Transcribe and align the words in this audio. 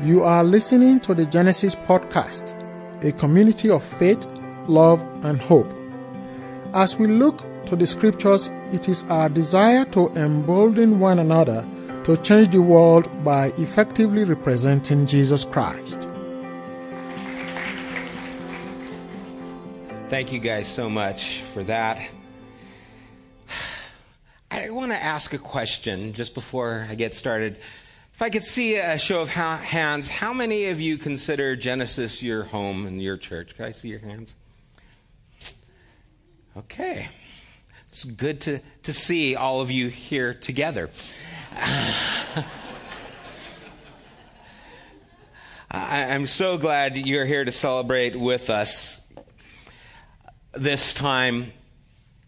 You 0.00 0.24
are 0.24 0.42
listening 0.42 0.98
to 1.00 1.14
the 1.14 1.26
Genesis 1.26 1.74
Podcast, 1.74 2.56
a 3.04 3.12
community 3.12 3.70
of 3.70 3.84
faith, 3.84 4.26
love, 4.66 5.00
and 5.24 5.40
hope. 5.40 5.72
As 6.72 6.98
we 6.98 7.06
look 7.06 7.44
to 7.66 7.76
the 7.76 7.86
scriptures, 7.86 8.50
it 8.72 8.88
is 8.88 9.04
our 9.04 9.28
desire 9.28 9.84
to 9.86 10.08
embolden 10.16 10.98
one 10.98 11.18
another 11.18 11.64
to 12.04 12.16
change 12.16 12.50
the 12.50 12.62
world 12.62 13.06
by 13.22 13.48
effectively 13.58 14.24
representing 14.24 15.06
Jesus 15.06 15.44
Christ. 15.44 16.08
Thank 20.08 20.32
you 20.32 20.40
guys 20.40 20.66
so 20.66 20.90
much 20.90 21.42
for 21.52 21.62
that. 21.64 22.00
I 24.50 24.70
want 24.70 24.90
to 24.90 25.00
ask 25.00 25.32
a 25.32 25.38
question 25.38 26.12
just 26.12 26.34
before 26.34 26.86
I 26.90 26.96
get 26.96 27.14
started. 27.14 27.58
If 28.22 28.26
I 28.26 28.30
could 28.30 28.44
see 28.44 28.76
a 28.76 28.98
show 28.98 29.20
of 29.20 29.30
hands, 29.30 30.08
how 30.08 30.32
many 30.32 30.66
of 30.66 30.80
you 30.80 30.96
consider 30.96 31.56
Genesis 31.56 32.22
your 32.22 32.44
home 32.44 32.86
and 32.86 33.02
your 33.02 33.16
church? 33.16 33.56
Can 33.56 33.64
I 33.64 33.72
see 33.72 33.88
your 33.88 33.98
hands? 33.98 34.36
Okay. 36.56 37.08
It's 37.88 38.04
good 38.04 38.40
to, 38.42 38.60
to 38.84 38.92
see 38.92 39.34
all 39.34 39.60
of 39.60 39.72
you 39.72 39.88
here 39.88 40.34
together. 40.34 40.88
I, 41.56 42.46
am 45.72 46.28
so 46.28 46.58
glad 46.58 46.96
you're 46.96 47.26
here 47.26 47.44
to 47.44 47.50
celebrate 47.50 48.14
with 48.14 48.50
us 48.50 49.12
this 50.52 50.94
time 50.94 51.52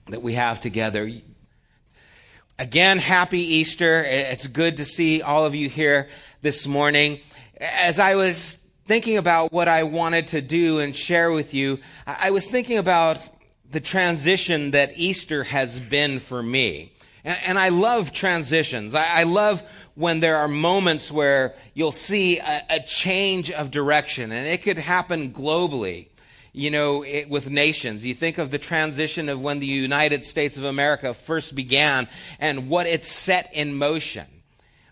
that 0.08 0.22
we 0.22 0.34
have 0.34 0.58
together. 0.58 1.08
Again, 2.56 2.98
happy 2.98 3.40
Easter. 3.40 4.04
It's 4.04 4.46
good 4.46 4.76
to 4.76 4.84
see 4.84 5.22
all 5.22 5.44
of 5.44 5.56
you 5.56 5.68
here 5.68 6.08
this 6.40 6.68
morning. 6.68 7.18
As 7.60 7.98
I 7.98 8.14
was 8.14 8.60
thinking 8.86 9.16
about 9.16 9.52
what 9.52 9.66
I 9.66 9.82
wanted 9.82 10.28
to 10.28 10.40
do 10.40 10.78
and 10.78 10.94
share 10.94 11.32
with 11.32 11.52
you, 11.52 11.80
I 12.06 12.30
was 12.30 12.48
thinking 12.48 12.78
about 12.78 13.18
the 13.68 13.80
transition 13.80 14.70
that 14.70 14.92
Easter 14.96 15.42
has 15.42 15.80
been 15.80 16.20
for 16.20 16.44
me. 16.44 16.92
And, 17.24 17.58
I 17.58 17.70
love 17.70 18.12
transitions. 18.12 18.94
I, 18.94 19.24
love 19.24 19.64
when 19.96 20.20
there 20.20 20.36
are 20.36 20.46
moments 20.46 21.10
where 21.10 21.56
you'll 21.72 21.90
see 21.90 22.38
a, 22.38 22.78
change 22.86 23.50
of 23.50 23.72
direction, 23.72 24.30
and 24.30 24.46
it 24.46 24.62
could 24.62 24.78
happen 24.78 25.32
globally 25.32 26.08
you 26.54 26.70
know, 26.70 27.02
it, 27.02 27.28
with 27.28 27.50
nations. 27.50 28.06
You 28.06 28.14
think 28.14 28.38
of 28.38 28.52
the 28.52 28.58
transition 28.58 29.28
of 29.28 29.42
when 29.42 29.58
the 29.58 29.66
United 29.66 30.24
States 30.24 30.56
of 30.56 30.62
America 30.62 31.12
first 31.12 31.54
began 31.54 32.08
and 32.38 32.68
what 32.70 32.86
it 32.86 33.04
set 33.04 33.52
in 33.52 33.74
motion. 33.74 34.24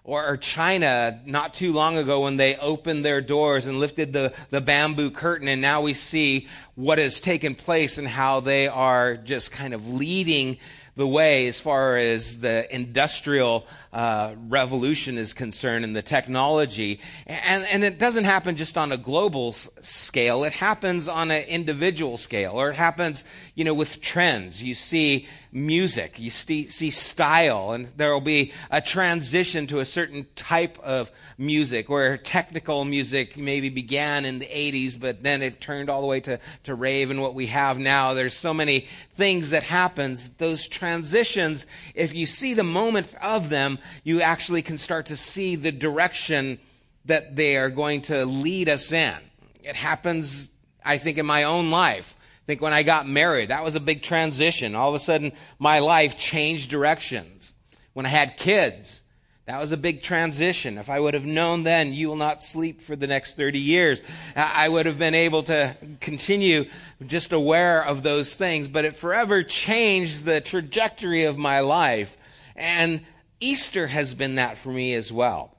Or, 0.04 0.26
or 0.26 0.36
China, 0.36 1.20
not 1.24 1.54
too 1.54 1.72
long 1.72 1.96
ago, 1.96 2.22
when 2.22 2.36
they 2.36 2.56
opened 2.56 3.04
their 3.04 3.20
doors 3.20 3.66
and 3.66 3.78
lifted 3.78 4.12
the, 4.12 4.34
the 4.50 4.60
bamboo 4.60 5.12
curtain, 5.12 5.46
and 5.46 5.62
now 5.62 5.82
we 5.82 5.94
see 5.94 6.48
what 6.74 6.98
has 6.98 7.20
taken 7.20 7.54
place 7.54 7.96
and 7.96 8.08
how 8.08 8.40
they 8.40 8.66
are 8.66 9.16
just 9.16 9.52
kind 9.52 9.72
of 9.72 9.88
leading 9.94 10.58
the 10.94 11.06
way 11.06 11.46
as 11.48 11.58
far 11.58 11.96
as 11.96 12.40
the 12.40 12.72
industrial 12.74 13.66
uh, 13.92 14.34
revolution 14.48 15.16
is 15.16 15.32
concerned 15.32 15.84
and 15.84 15.96
the 15.96 16.02
technology. 16.02 17.00
And, 17.26 17.64
and 17.64 17.82
it 17.82 17.98
doesn't 17.98 18.24
happen 18.24 18.56
just 18.56 18.76
on 18.76 18.92
a 18.92 18.96
global 18.96 19.48
s- 19.48 19.70
scale, 19.80 20.44
it 20.44 20.52
happens 20.52 21.08
on 21.08 21.30
an 21.30 21.44
individual 21.44 22.16
scale, 22.18 22.52
or 22.52 22.70
it 22.70 22.76
happens, 22.76 23.24
you 23.54 23.64
know, 23.64 23.74
with 23.74 24.00
trends. 24.02 24.62
You 24.62 24.74
see 24.74 25.26
music, 25.52 26.18
you 26.18 26.30
see, 26.30 26.66
see 26.68 26.90
style, 26.90 27.72
and 27.72 27.90
there 27.96 28.12
will 28.12 28.22
be 28.22 28.52
a 28.70 28.80
transition 28.80 29.66
to 29.66 29.80
a 29.80 29.84
certain 29.84 30.26
type 30.34 30.78
of 30.78 31.10
music 31.36 31.90
where 31.90 32.16
technical 32.16 32.84
music 32.86 33.36
maybe 33.36 33.68
began 33.68 34.24
in 34.24 34.38
the 34.38 34.46
80s, 34.46 34.98
but 34.98 35.22
then 35.22 35.42
it 35.42 35.60
turned 35.60 35.90
all 35.90 36.00
the 36.00 36.06
way 36.06 36.20
to, 36.20 36.40
to 36.64 36.74
rave 36.74 37.10
and 37.10 37.20
what 37.20 37.34
we 37.34 37.46
have 37.48 37.78
now. 37.78 38.14
There's 38.14 38.34
so 38.34 38.54
many 38.54 38.88
things 39.14 39.50
that 39.50 39.62
happens. 39.62 40.30
Those 40.30 40.66
transitions, 40.66 41.66
if 41.94 42.14
you 42.14 42.24
see 42.24 42.54
the 42.54 42.64
moment 42.64 43.14
of 43.20 43.50
them, 43.50 43.78
you 44.04 44.22
actually 44.22 44.62
can 44.62 44.78
start 44.78 45.06
to 45.06 45.16
see 45.16 45.56
the 45.56 45.72
direction 45.72 46.58
that 47.04 47.36
they 47.36 47.58
are 47.58 47.68
going 47.68 48.02
to 48.02 48.24
lead 48.24 48.68
us 48.70 48.90
in. 48.90 49.14
It 49.62 49.76
happens, 49.76 50.50
I 50.84 50.96
think, 50.98 51.18
in 51.18 51.26
my 51.26 51.44
own 51.44 51.70
life. 51.70 52.16
I 52.42 52.44
think 52.46 52.60
when 52.60 52.72
I 52.72 52.82
got 52.82 53.06
married, 53.06 53.50
that 53.50 53.62
was 53.62 53.76
a 53.76 53.80
big 53.80 54.02
transition. 54.02 54.74
All 54.74 54.88
of 54.88 54.96
a 54.96 54.98
sudden, 54.98 55.32
my 55.60 55.78
life 55.78 56.18
changed 56.18 56.70
directions. 56.70 57.54
When 57.92 58.04
I 58.04 58.08
had 58.08 58.36
kids, 58.36 59.00
that 59.46 59.60
was 59.60 59.70
a 59.70 59.76
big 59.76 60.02
transition. 60.02 60.76
If 60.76 60.90
I 60.90 60.98
would 60.98 61.14
have 61.14 61.24
known 61.26 61.62
then, 61.62 61.92
you 61.92 62.08
will 62.08 62.16
not 62.16 62.42
sleep 62.42 62.80
for 62.80 62.96
the 62.96 63.06
next 63.06 63.36
30 63.36 63.60
years, 63.60 64.02
I 64.34 64.68
would 64.68 64.86
have 64.86 64.98
been 64.98 65.14
able 65.14 65.44
to 65.44 65.76
continue 66.00 66.64
just 67.06 67.32
aware 67.32 67.84
of 67.84 68.02
those 68.02 68.34
things. 68.34 68.66
But 68.66 68.84
it 68.84 68.96
forever 68.96 69.44
changed 69.44 70.24
the 70.24 70.40
trajectory 70.40 71.24
of 71.24 71.38
my 71.38 71.60
life. 71.60 72.16
And 72.56 73.02
Easter 73.38 73.86
has 73.86 74.14
been 74.14 74.36
that 74.36 74.58
for 74.58 74.70
me 74.70 74.94
as 74.94 75.12
well. 75.12 75.56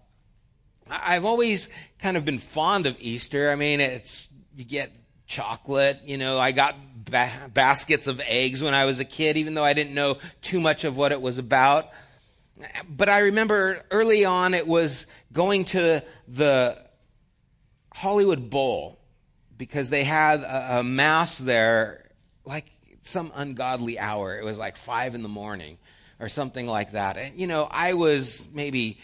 I've 0.90 1.24
always 1.24 1.70
kind 2.00 2.18
of 2.18 2.26
been 2.26 2.40
fond 2.40 2.88
of 2.88 2.98
Easter. 3.00 3.52
I 3.52 3.56
mean, 3.56 3.80
it's, 3.80 4.28
you 4.56 4.66
get 4.66 4.92
chocolate, 5.28 6.02
you 6.06 6.18
know, 6.18 6.40
I 6.40 6.52
got 6.52 6.76
ba- 7.06 7.50
baskets 7.54 8.08
of 8.08 8.22
eggs 8.26 8.62
when 8.62 8.74
I 8.74 8.86
was 8.86 9.00
a 9.00 9.06
kid, 9.06 9.38
even 9.38 9.54
though 9.54 9.64
I 9.64 9.74
didn't 9.74 9.94
know 9.94 10.18
too 10.42 10.60
much 10.60 10.84
of 10.84 10.98
what 10.98 11.12
it 11.12 11.22
was 11.22 11.38
about. 11.38 11.90
But 12.88 13.10
I 13.10 13.20
remember 13.20 13.84
early 13.90 14.26
on 14.26 14.54
it 14.54 14.68
was 14.68 15.08
going 15.32 15.66
to 15.66 16.04
the 16.28 16.78
Hollywood 17.94 18.50
Bowl 18.50 19.00
because 19.58 19.90
they 19.90 20.04
had 20.04 20.42
a, 20.42 20.80
a 20.80 20.84
mass 20.84 21.38
there 21.38 22.10
like 22.46 22.66
some 23.04 23.32
ungodly 23.36 24.00
hour. 24.00 24.38
It 24.38 24.44
was 24.44 24.58
like 24.58 24.78
five 24.78 25.16
in 25.16 25.24
the 25.24 25.30
morning 25.30 25.78
or 26.20 26.30
something 26.30 26.68
like 26.68 26.92
that. 26.92 27.18
And, 27.18 27.40
you 27.40 27.48
know, 27.48 27.64
I 27.70 27.94
was 27.94 28.48
maybe 28.54 29.00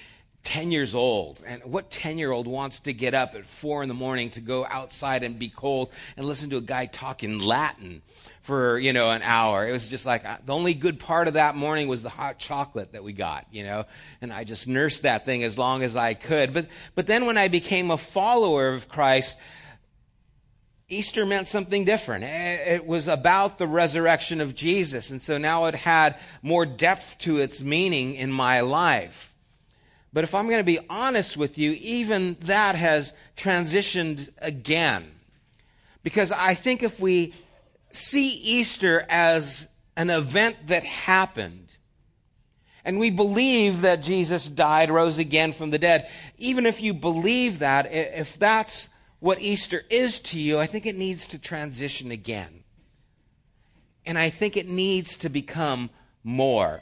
10 0.50 0.72
years 0.72 0.96
old. 0.96 1.40
And 1.46 1.64
what 1.64 1.92
10 1.92 2.18
year 2.18 2.32
old 2.32 2.48
wants 2.48 2.80
to 2.82 2.92
get 2.92 3.14
up 3.14 3.36
at 3.36 3.46
4 3.46 3.84
in 3.84 3.88
the 3.88 3.94
morning 3.94 4.32
to 4.32 4.42
go 4.42 4.66
outside 4.66 5.22
and 5.22 5.38
be 5.38 5.48
cold 5.48 5.92
and 6.18 6.26
listen 6.26 6.50
to 6.50 6.58
a 6.58 6.62
guy 6.62 6.88
talk 6.88 7.24
in 7.24 7.38
Latin 7.38 8.02
for, 8.42 8.80
you 8.80 8.92
know, 8.92 9.12
an 9.12 9.22
hour? 9.22 9.68
It 9.68 9.72
was 9.72 9.88
just 9.88 10.08
like 10.08 10.26
uh, 10.26 10.38
the 10.44 10.56
only 10.56 10.74
good 10.74 10.98
part 10.98 11.28
of 11.28 11.36
that 11.36 11.56
morning 11.56 11.88
was 11.88 12.02
the 12.02 12.10
hot 12.10 12.40
chocolate 12.40 12.94
that 12.94 13.04
we 13.04 13.14
got, 13.14 13.46
you 13.52 13.62
know, 13.64 13.86
and 14.22 14.34
I 14.34 14.44
just 14.44 14.68
nursed 14.68 15.04
that 15.04 15.24
thing 15.24 15.44
as 15.44 15.56
long 15.56 15.84
as 15.84 15.96
I 15.96 16.16
could. 16.16 16.52
But, 16.52 16.66
but 16.96 17.06
then 17.06 17.28
when 17.28 17.38
I 17.38 17.48
became 17.48 17.92
a 17.92 17.98
follower 18.00 18.70
of 18.70 18.90
Christ, 18.90 19.38
Easter 20.88 21.28
meant 21.28 21.48
something 21.48 21.86
different. 21.86 22.24
It 22.24 22.88
was 22.88 23.08
about 23.08 23.60
the 23.60 23.68
resurrection 23.68 24.42
of 24.42 24.56
Jesus. 24.56 25.12
And 25.12 25.22
so 25.22 25.38
now 25.38 25.66
it 25.66 25.76
had 25.76 26.16
more 26.42 26.66
depth 26.66 27.20
to 27.20 27.38
its 27.38 27.62
meaning 27.62 28.16
in 28.16 28.32
my 28.32 28.62
life. 28.62 29.30
But 30.12 30.24
if 30.24 30.34
I'm 30.34 30.48
going 30.48 30.60
to 30.60 30.64
be 30.64 30.80
honest 30.90 31.38
with 31.38 31.58
you, 31.58 31.72
even 31.80 32.36
that 32.42 32.76
has 32.76 33.14
transitioned 33.38 34.30
again. 34.40 35.12
Because 36.02 36.32
I 36.32 36.56
think 36.56 36.82
if 36.82 37.00
we 37.00 37.34
see 37.92 38.30
Easter 38.30 39.06
as 39.10 39.68
an 39.96 40.10
event 40.10 40.56
that 40.68 40.84
happened, 40.84 41.76
and 42.86 42.98
we 42.98 43.12
believe 43.12 43.82
that 43.82 44.02
Jesus 44.02 44.50
died, 44.50 44.90
rose 44.90 45.20
again 45.20 45.54
from 45.54 45.70
the 45.70 45.78
dead, 45.78 46.10
even 46.38 46.66
if 46.66 46.82
you 46.82 46.94
believe 46.94 47.60
that, 47.60 47.92
if 47.92 48.40
that's 48.40 48.90
what 49.20 49.42
Easter 49.42 49.84
is 49.90 50.20
to 50.22 50.40
you, 50.40 50.58
I 50.58 50.66
think 50.66 50.86
it 50.86 50.96
needs 50.96 51.28
to 51.28 51.38
transition 51.40 52.10
again. 52.10 52.64
And 54.06 54.18
I 54.18 54.30
think 54.30 54.58
it 54.58 54.68
needs 54.68 55.18
to 55.18 55.30
become 55.30 55.90
more. 56.24 56.82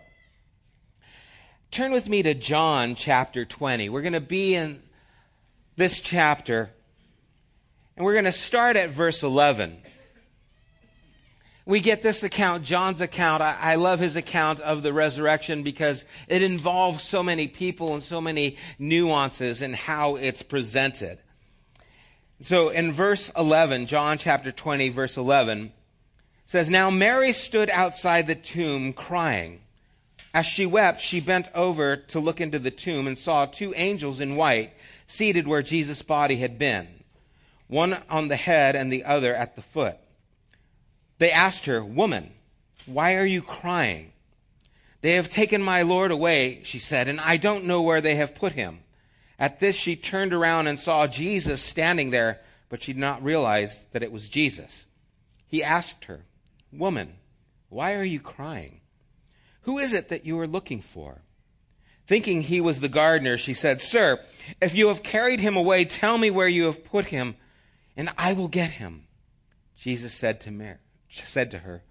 Turn 1.70 1.92
with 1.92 2.08
me 2.08 2.24
to 2.24 2.34
John 2.34 2.96
chapter 2.96 3.44
20. 3.46 3.90
We're 3.90 4.02
going 4.02 4.14
to 4.14 4.22
be 4.22 4.56
in 4.56 4.82
this 5.76 6.00
chapter, 6.00 6.72
and 7.96 8.06
we're 8.06 8.14
going 8.14 8.26
to 8.26 8.32
start 8.32 8.78
at 8.78 8.90
verse 8.90 9.22
11. 9.22 9.78
We 11.66 11.82
get 11.82 12.02
this 12.02 12.24
account, 12.24 12.64
John's 12.64 13.02
account. 13.02 13.44
I, 13.44 13.58
I, 13.60 13.76
love 13.76 14.00
his 14.00 14.16
account 14.16 14.62
of 14.62 14.82
the 14.82 14.94
resurrection 14.94 15.64
because 15.64 16.06
it 16.30 16.42
involves 16.42 17.04
so 17.04 17.22
many 17.22 17.50
people 17.50 17.94
and 17.94 18.02
so 18.02 18.22
many 18.22 18.56
nuances 18.80 19.62
in 19.62 19.74
how 19.74 20.16
it's 20.16 20.42
presented. 20.42 21.20
So 22.40 22.70
in 22.70 22.94
verse 22.94 23.30
11, 23.36 23.88
John 23.88 24.18
chapter 24.18 24.54
20, 24.54 24.88
verse 24.90 25.18
11, 25.18 25.74
says, 26.46 26.70
Now 26.70 26.90
Mary 26.90 27.34
stood 27.34 27.70
outside 27.70 28.26
the 28.26 28.36
tomb 28.36 28.94
crying. 28.94 29.60
As 30.34 30.46
she 30.46 30.66
wept, 30.66 31.02
she 31.02 31.20
bent 31.20 31.50
over 31.56 31.96
to 31.96 32.20
look 32.20 32.42
into 32.42 32.60
the 32.60 32.72
tomb 32.72 33.08
and 33.08 33.18
saw 33.18 33.46
two 33.46 33.74
angels 33.76 34.20
in 34.20 34.36
white 34.36 34.74
seated 35.08 35.48
where 35.48 35.62
Jesus' 35.62 36.02
body 36.02 36.38
had 36.38 36.60
been, 36.60 36.88
one 37.68 37.98
on 38.10 38.28
the 38.28 38.36
head 38.36 38.76
and 38.76 38.92
the 38.92 39.06
other 39.06 39.34
at 39.34 39.56
the 39.56 39.62
foot. 39.62 39.98
They 41.18 41.32
asked 41.32 41.66
her, 41.66 41.84
Woman, 41.84 42.32
why 42.86 43.16
are 43.16 43.26
you 43.26 43.42
crying? 43.42 44.12
They 45.02 45.14
have 45.14 45.30
taken 45.30 45.62
my 45.62 45.84
Lord 45.84 46.12
away, 46.12 46.62
she 46.64 46.80
said, 46.80 47.08
and 47.08 47.20
I 47.20 47.38
don't 47.38 47.66
know 47.66 47.82
where 47.82 48.02
they 48.02 48.16
have 48.16 48.36
put 48.36 48.54
him. 48.54 48.80
At 49.40 49.60
this, 49.60 49.76
she 49.76 49.96
turned 49.96 50.34
around 50.34 50.68
and 50.68 50.80
saw 50.80 51.08
Jesus 51.08 51.62
standing 51.62 52.10
there, 52.10 52.42
but 52.70 52.82
she 52.82 52.94
did 52.94 53.00
not 53.00 53.24
realize 53.24 53.86
that 53.92 54.04
it 54.04 54.12
was 54.12 54.30
Jesus. 54.30 54.88
He 55.46 55.64
asked 55.64 56.06
her, 56.06 56.22
Woman, 56.72 57.14
why 57.70 57.96
are 57.96 58.04
you 58.04 58.20
crying? 58.20 58.82
Who 59.68 59.80
is 59.80 59.92
it 59.92 60.08
that 60.08 60.26
you 60.26 60.40
are 60.40 60.48
looking 60.48 60.80
for? 60.80 61.24
Thinking 62.06 62.42
he 62.42 62.62
was 62.62 62.80
the 62.80 62.88
gardener, 62.88 63.38
she 63.38 63.54
said, 63.54 63.82
Sir, 63.82 64.18
if 64.62 64.74
you 64.74 64.88
have 64.88 65.04
carried 65.04 65.42
him 65.42 65.58
away, 65.58 65.84
tell 65.84 66.18
me 66.18 66.32
where 66.32 66.48
you 66.48 66.64
have 66.68 66.86
put 66.86 67.08
him, 67.08 67.36
and 67.98 68.10
I 68.18 68.32
will 68.32 68.48
get 68.48 68.72
him. 68.72 69.08
Jesus 69.76 70.14
said 70.14 70.40
to, 70.42 70.52
Mary, 70.52 70.78
said 71.10 71.52
to 71.52 71.60
her, 71.60 71.84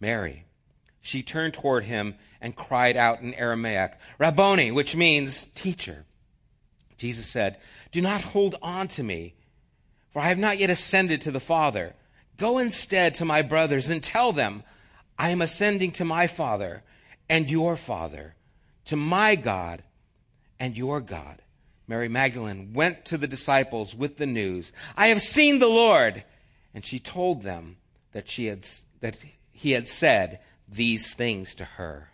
Mary. 0.00 0.46
She 1.00 1.22
turned 1.22 1.54
toward 1.54 1.84
him 1.84 2.16
and 2.40 2.56
cried 2.56 2.96
out 2.96 3.20
in 3.20 3.32
Aramaic, 3.34 3.92
Rabboni, 4.18 4.72
which 4.72 4.96
means 4.96 5.44
teacher. 5.44 6.06
Jesus 6.98 7.26
said, 7.26 7.58
Do 7.92 8.00
not 8.00 8.22
hold 8.22 8.56
on 8.60 8.88
to 8.88 9.04
me, 9.04 9.34
for 10.12 10.20
I 10.20 10.28
have 10.28 10.38
not 10.38 10.58
yet 10.58 10.68
ascended 10.68 11.20
to 11.20 11.30
the 11.30 11.38
Father. 11.38 11.94
Go 12.38 12.58
instead 12.58 13.14
to 13.14 13.24
my 13.24 13.42
brothers 13.42 13.88
and 13.88 14.02
tell 14.02 14.32
them, 14.32 14.64
I 15.16 15.30
am 15.30 15.40
ascending 15.40 15.92
to 15.92 16.04
my 16.04 16.26
Father 16.26 16.82
and 17.28 17.50
your 17.50 17.76
Father, 17.76 18.34
to 18.86 18.96
my 18.96 19.34
God 19.34 19.82
and 20.58 20.76
your 20.76 21.00
God. 21.00 21.40
Mary 21.86 22.08
Magdalene 22.08 22.72
went 22.72 23.04
to 23.06 23.18
the 23.18 23.26
disciples 23.26 23.94
with 23.94 24.16
the 24.16 24.26
news, 24.26 24.72
I 24.96 25.08
have 25.08 25.20
seen 25.20 25.58
the 25.58 25.68
Lord. 25.68 26.24
And 26.74 26.84
she 26.84 26.98
told 26.98 27.42
them 27.42 27.76
that, 28.12 28.28
she 28.28 28.46
had, 28.46 28.66
that 29.00 29.22
he 29.52 29.72
had 29.72 29.88
said 29.88 30.40
these 30.68 31.14
things 31.14 31.54
to 31.56 31.64
her. 31.64 32.10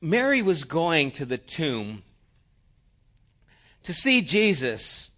Mary 0.00 0.42
was 0.42 0.64
going 0.64 1.12
to 1.12 1.24
the 1.24 1.38
tomb 1.38 2.02
to 3.84 3.94
see 3.94 4.20
Jesus, 4.20 5.12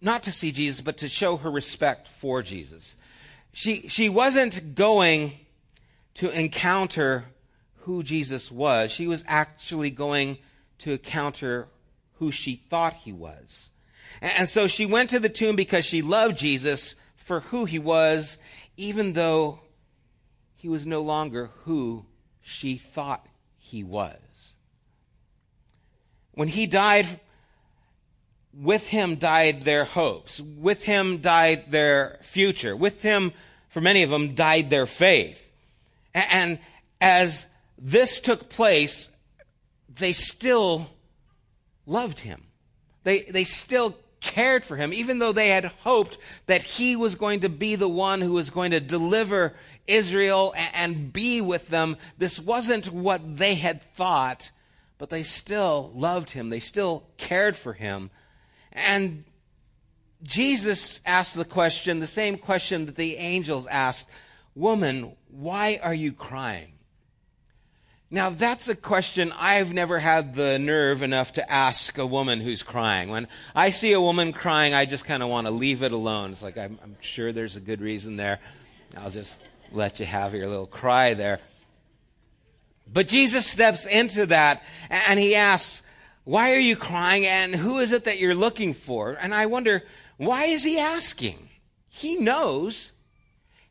not 0.00 0.22
to 0.24 0.32
see 0.32 0.52
Jesus, 0.52 0.80
but 0.82 0.98
to 0.98 1.08
show 1.08 1.36
her 1.38 1.50
respect 1.50 2.06
for 2.06 2.42
Jesus. 2.42 2.96
She, 3.56 3.88
she 3.88 4.10
wasn't 4.10 4.74
going 4.74 5.32
to 6.16 6.28
encounter 6.28 7.24
who 7.84 8.02
Jesus 8.02 8.52
was, 8.52 8.92
she 8.92 9.06
was 9.06 9.24
actually 9.26 9.88
going 9.88 10.36
to 10.80 10.92
encounter 10.92 11.66
who 12.18 12.30
she 12.30 12.56
thought 12.56 12.92
he 12.92 13.14
was. 13.14 13.70
And 14.20 14.46
so 14.46 14.66
she 14.66 14.84
went 14.84 15.08
to 15.08 15.18
the 15.18 15.30
tomb 15.30 15.56
because 15.56 15.86
she 15.86 16.02
loved 16.02 16.36
Jesus 16.36 16.96
for 17.16 17.40
who 17.40 17.64
he 17.64 17.78
was, 17.78 18.36
even 18.76 19.14
though 19.14 19.60
he 20.56 20.68
was 20.68 20.86
no 20.86 21.00
longer 21.00 21.48
who 21.64 22.04
she 22.42 22.76
thought 22.76 23.26
he 23.56 23.82
was. 23.82 24.56
When 26.32 26.48
he 26.48 26.66
died, 26.66 27.20
with 28.60 28.86
him 28.86 29.16
died 29.16 29.62
their 29.62 29.84
hopes. 29.84 30.40
With 30.40 30.82
him 30.84 31.18
died 31.18 31.70
their 31.70 32.18
future. 32.22 32.74
With 32.74 33.02
him, 33.02 33.32
for 33.68 33.80
many 33.80 34.02
of 34.02 34.10
them, 34.10 34.34
died 34.34 34.70
their 34.70 34.86
faith. 34.86 35.50
And 36.14 36.58
as 37.00 37.46
this 37.78 38.20
took 38.20 38.48
place, 38.48 39.10
they 39.94 40.12
still 40.12 40.88
loved 41.84 42.20
him. 42.20 42.42
They, 43.04 43.20
they 43.22 43.44
still 43.44 43.96
cared 44.20 44.64
for 44.64 44.76
him, 44.76 44.92
even 44.92 45.18
though 45.18 45.32
they 45.32 45.50
had 45.50 45.66
hoped 45.66 46.18
that 46.46 46.62
he 46.62 46.96
was 46.96 47.14
going 47.14 47.40
to 47.40 47.48
be 47.48 47.76
the 47.76 47.88
one 47.88 48.20
who 48.20 48.32
was 48.32 48.50
going 48.50 48.70
to 48.70 48.80
deliver 48.80 49.54
Israel 49.86 50.54
and 50.74 51.12
be 51.12 51.40
with 51.40 51.68
them. 51.68 51.96
This 52.18 52.40
wasn't 52.40 52.90
what 52.92 53.36
they 53.36 53.54
had 53.54 53.82
thought, 53.94 54.50
but 54.98 55.10
they 55.10 55.22
still 55.22 55.92
loved 55.94 56.30
him. 56.30 56.48
They 56.48 56.58
still 56.58 57.04
cared 57.18 57.56
for 57.56 57.74
him. 57.74 58.10
And 58.76 59.24
Jesus 60.22 61.00
asked 61.04 61.34
the 61.34 61.44
question, 61.44 61.98
the 61.98 62.06
same 62.06 62.38
question 62.38 62.86
that 62.86 62.96
the 62.96 63.16
angels 63.16 63.66
asked 63.66 64.06
Woman, 64.54 65.12
why 65.28 65.78
are 65.82 65.92
you 65.92 66.12
crying? 66.12 66.72
Now, 68.10 68.30
that's 68.30 68.68
a 68.68 68.74
question 68.74 69.32
I've 69.36 69.74
never 69.74 69.98
had 69.98 70.34
the 70.34 70.58
nerve 70.58 71.02
enough 71.02 71.34
to 71.34 71.50
ask 71.50 71.98
a 71.98 72.06
woman 72.06 72.40
who's 72.40 72.62
crying. 72.62 73.10
When 73.10 73.28
I 73.54 73.70
see 73.70 73.92
a 73.92 74.00
woman 74.00 74.32
crying, 74.32 74.72
I 74.72 74.86
just 74.86 75.04
kind 75.04 75.22
of 75.22 75.28
want 75.28 75.46
to 75.46 75.50
leave 75.50 75.82
it 75.82 75.92
alone. 75.92 76.30
It's 76.30 76.42
like, 76.42 76.56
I'm, 76.56 76.78
I'm, 76.82 76.96
sure 77.00 77.32
there's 77.32 77.56
a 77.56 77.60
good 77.60 77.82
reason 77.82 78.16
there. 78.16 78.38
I'll 78.96 79.10
just 79.10 79.42
let 79.72 80.00
you 80.00 80.06
have 80.06 80.34
your 80.34 80.46
little 80.46 80.66
cry 80.66 81.14
there. 81.14 81.40
But 82.90 83.08
Jesus 83.08 83.44
steps 83.44 83.84
into 83.84 84.26
that 84.26 84.62
and 84.88 85.18
he 85.18 85.34
asks, 85.34 85.82
Why 86.26 86.54
are 86.54 86.58
you 86.58 86.74
crying? 86.74 87.24
And 87.24 87.54
who 87.54 87.78
is 87.78 87.92
it 87.92 88.02
that 88.04 88.18
you're 88.18 88.34
looking 88.34 88.74
for? 88.74 89.12
And 89.12 89.32
I 89.32 89.46
wonder, 89.46 89.84
why 90.16 90.46
is 90.46 90.64
he 90.64 90.76
asking? 90.76 91.48
He 91.88 92.16
knows. 92.16 92.90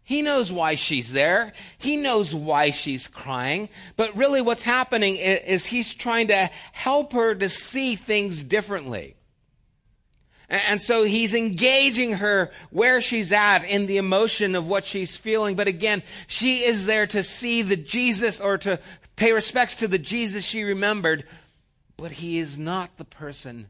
He 0.03 0.21
knows 0.21 0.53
why 0.53 0.75
she's 0.75 1.11
there. 1.11 1.51
He 1.77 1.97
knows 1.97 2.33
why 2.33 2.69
she's 2.69 3.09
crying. 3.09 3.67
But 3.97 4.15
really, 4.15 4.39
what's 4.39 4.63
happening 4.63 5.17
is, 5.17 5.65
he's 5.65 5.93
trying 5.93 6.27
to 6.29 6.49
help 6.71 7.11
her 7.11 7.35
to 7.35 7.49
see 7.49 7.97
things 7.97 8.41
differently. 8.41 9.17
And 10.47 10.81
so 10.81 11.03
he's 11.03 11.33
engaging 11.33 12.13
her 12.13 12.51
where 12.69 13.01
she's 13.01 13.33
at 13.33 13.65
in 13.65 13.87
the 13.87 13.97
emotion 13.97 14.55
of 14.55 14.69
what 14.69 14.85
she's 14.85 15.17
feeling. 15.17 15.57
But 15.57 15.67
again, 15.67 16.03
she 16.27 16.59
is 16.59 16.85
there 16.85 17.07
to 17.07 17.21
see 17.21 17.63
the 17.63 17.75
Jesus 17.75 18.39
or 18.39 18.57
to 18.59 18.79
pay 19.17 19.33
respects 19.33 19.75
to 19.75 19.89
the 19.89 19.99
Jesus 19.99 20.45
she 20.45 20.63
remembered. 20.63 21.25
But 21.97 22.13
he 22.13 22.39
is 22.39 22.59
not 22.59 22.97
the 22.97 23.05
person 23.05 23.67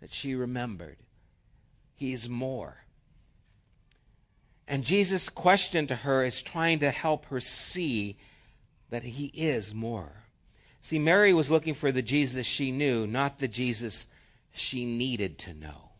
that 0.00 0.12
she 0.12 0.34
remembered. 0.34 0.98
He 1.94 2.12
is 2.12 2.28
more. 2.28 2.84
And 4.68 4.84
Jesus' 4.84 5.28
question 5.28 5.86
to 5.86 5.96
her 5.96 6.24
is 6.24 6.42
trying 6.42 6.80
to 6.80 6.90
help 6.90 7.26
her 7.26 7.40
see 7.40 8.16
that 8.90 9.02
he 9.02 9.26
is 9.26 9.74
more. 9.74 10.24
See, 10.82 10.98
Mary 10.98 11.32
was 11.32 11.50
looking 11.50 11.74
for 11.74 11.90
the 11.90 12.02
Jesus 12.02 12.46
she 12.46 12.70
knew, 12.70 13.06
not 13.06 13.38
the 13.38 13.48
Jesus 13.48 14.06
she 14.52 14.84
needed 14.84 15.38
to 15.38 15.54
know. 15.54 15.90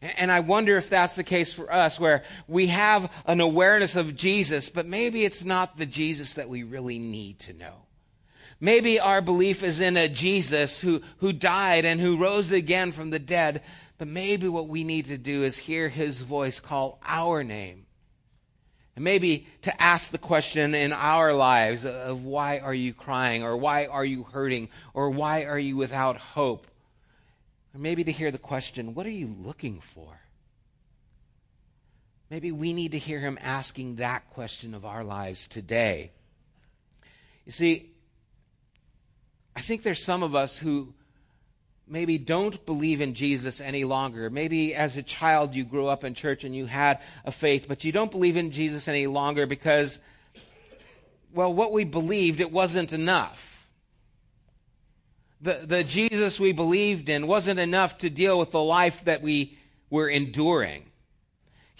And 0.00 0.32
I 0.32 0.40
wonder 0.40 0.76
if 0.76 0.90
that's 0.90 1.14
the 1.14 1.22
case 1.22 1.52
for 1.52 1.72
us, 1.72 2.00
where 2.00 2.24
we 2.48 2.66
have 2.68 3.10
an 3.24 3.40
awareness 3.40 3.94
of 3.94 4.16
Jesus, 4.16 4.68
but 4.68 4.86
maybe 4.86 5.24
it's 5.24 5.44
not 5.44 5.76
the 5.76 5.86
Jesus 5.86 6.34
that 6.34 6.48
we 6.48 6.64
really 6.64 6.98
need 6.98 7.38
to 7.40 7.52
know. 7.52 7.86
Maybe 8.62 9.00
our 9.00 9.20
belief 9.20 9.64
is 9.64 9.80
in 9.80 9.96
a 9.96 10.08
Jesus 10.08 10.80
who, 10.80 11.02
who 11.16 11.32
died 11.32 11.84
and 11.84 12.00
who 12.00 12.16
rose 12.16 12.52
again 12.52 12.92
from 12.92 13.10
the 13.10 13.18
dead, 13.18 13.60
but 13.98 14.06
maybe 14.06 14.46
what 14.46 14.68
we 14.68 14.84
need 14.84 15.06
to 15.06 15.18
do 15.18 15.42
is 15.42 15.58
hear 15.58 15.88
his 15.88 16.20
voice 16.20 16.60
call 16.60 17.00
our 17.04 17.42
name. 17.42 17.86
And 18.94 19.04
maybe 19.04 19.48
to 19.62 19.82
ask 19.82 20.12
the 20.12 20.18
question 20.18 20.76
in 20.76 20.92
our 20.92 21.32
lives 21.32 21.84
of 21.84 22.24
why 22.24 22.60
are 22.60 22.72
you 22.72 22.94
crying, 22.94 23.42
or 23.42 23.56
why 23.56 23.86
are 23.86 24.04
you 24.04 24.22
hurting, 24.22 24.68
or 24.94 25.10
why 25.10 25.44
are 25.44 25.58
you 25.58 25.76
without 25.76 26.16
hope? 26.18 26.68
Or 27.74 27.80
maybe 27.80 28.04
to 28.04 28.12
hear 28.12 28.30
the 28.30 28.38
question, 28.38 28.94
what 28.94 29.06
are 29.06 29.10
you 29.10 29.34
looking 29.40 29.80
for? 29.80 30.20
Maybe 32.30 32.52
we 32.52 32.72
need 32.72 32.92
to 32.92 32.98
hear 32.98 33.18
him 33.18 33.40
asking 33.42 33.96
that 33.96 34.30
question 34.30 34.72
of 34.72 34.84
our 34.84 35.02
lives 35.02 35.48
today. 35.48 36.12
You 37.44 37.50
see, 37.50 37.91
I 39.54 39.60
think 39.60 39.82
there's 39.82 40.02
some 40.02 40.22
of 40.22 40.34
us 40.34 40.56
who 40.56 40.94
maybe 41.86 42.16
don't 42.16 42.64
believe 42.64 43.00
in 43.00 43.14
Jesus 43.14 43.60
any 43.60 43.84
longer. 43.84 44.30
Maybe 44.30 44.74
as 44.74 44.96
a 44.96 45.02
child 45.02 45.54
you 45.54 45.64
grew 45.64 45.86
up 45.88 46.04
in 46.04 46.14
church 46.14 46.44
and 46.44 46.54
you 46.56 46.66
had 46.66 47.00
a 47.24 47.32
faith, 47.32 47.66
but 47.68 47.84
you 47.84 47.92
don't 47.92 48.10
believe 48.10 48.36
in 48.36 48.50
Jesus 48.50 48.88
any 48.88 49.06
longer 49.06 49.46
because, 49.46 49.98
well, 51.34 51.52
what 51.52 51.72
we 51.72 51.84
believed, 51.84 52.40
it 52.40 52.50
wasn't 52.50 52.92
enough. 52.92 53.68
The, 55.42 55.60
the 55.64 55.84
Jesus 55.84 56.38
we 56.38 56.52
believed 56.52 57.08
in 57.08 57.26
wasn't 57.26 57.58
enough 57.58 57.98
to 57.98 58.10
deal 58.10 58.38
with 58.38 58.52
the 58.52 58.62
life 58.62 59.04
that 59.04 59.22
we 59.22 59.58
were 59.90 60.08
enduring. 60.08 60.84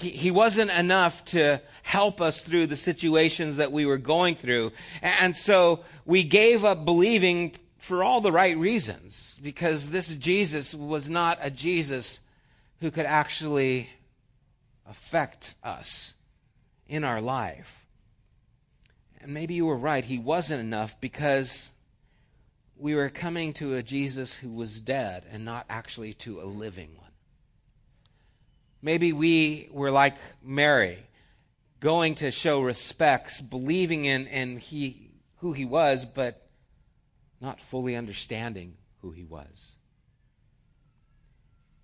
He, 0.03 0.31
wasn't 0.31 0.71
enough 0.71 1.25
to 1.27 1.63
help 1.83 2.21
us 2.21 2.41
through 2.41 2.67
the 2.67 2.77
situations 2.77 3.57
that 3.57 3.73
we 3.73 3.87
were 3.87 3.99
going 3.99 4.35
through. 4.35 4.73
And 5.01 5.37
so 5.37 5.85
we 6.05 6.25
gave 6.25 6.65
up 6.65 6.85
believing 6.85 7.55
for 7.79 8.05
all 8.05 8.21
the 8.21 8.33
right 8.33 8.57
reasons, 8.57 9.37
because 9.43 9.91
this 9.91 10.15
Jesus 10.15 10.75
was 10.75 11.11
not 11.11 11.39
a 11.41 11.51
Jesus 11.51 12.21
who 12.81 12.91
could 12.91 13.07
actually 13.07 13.91
affect 14.89 15.55
us 15.65 16.15
in 16.87 17.05
our 17.05 17.21
life. 17.21 17.87
And 19.21 19.33
maybe 19.33 19.55
you 19.55 19.67
were 19.67 19.77
right, 19.77 20.05
he 20.05 20.19
wasn't 20.19 20.61
enough 20.61 21.01
because 21.01 21.75
we 22.77 22.95
were 22.95 23.09
coming 23.09 23.53
to 23.55 23.75
a 23.75 23.83
Jesus 23.83 24.35
who 24.35 24.51
was 24.51 24.81
dead 24.81 25.25
and 25.31 25.45
not 25.45 25.65
actually 25.71 26.15
to 26.15 26.41
a 26.41 26.45
living 26.45 26.91
one. 26.97 27.12
Maybe 28.83 29.13
we 29.13 29.69
were 29.71 29.91
like 29.91 30.17
Mary, 30.43 30.99
going 31.81 32.17
to 32.17 32.31
show 32.31 32.61
respects, 32.61 33.41
believing 33.41 34.05
in, 34.05 34.27
in 34.27 34.59
he, 34.59 35.11
who 35.39 35.53
he 35.53 35.65
was, 35.65 36.05
but 36.05 36.49
not 37.41 37.61
fully 37.61 37.97
understanding 37.97 38.75
who 39.01 39.13
he 39.13 39.25
was. 39.25 39.77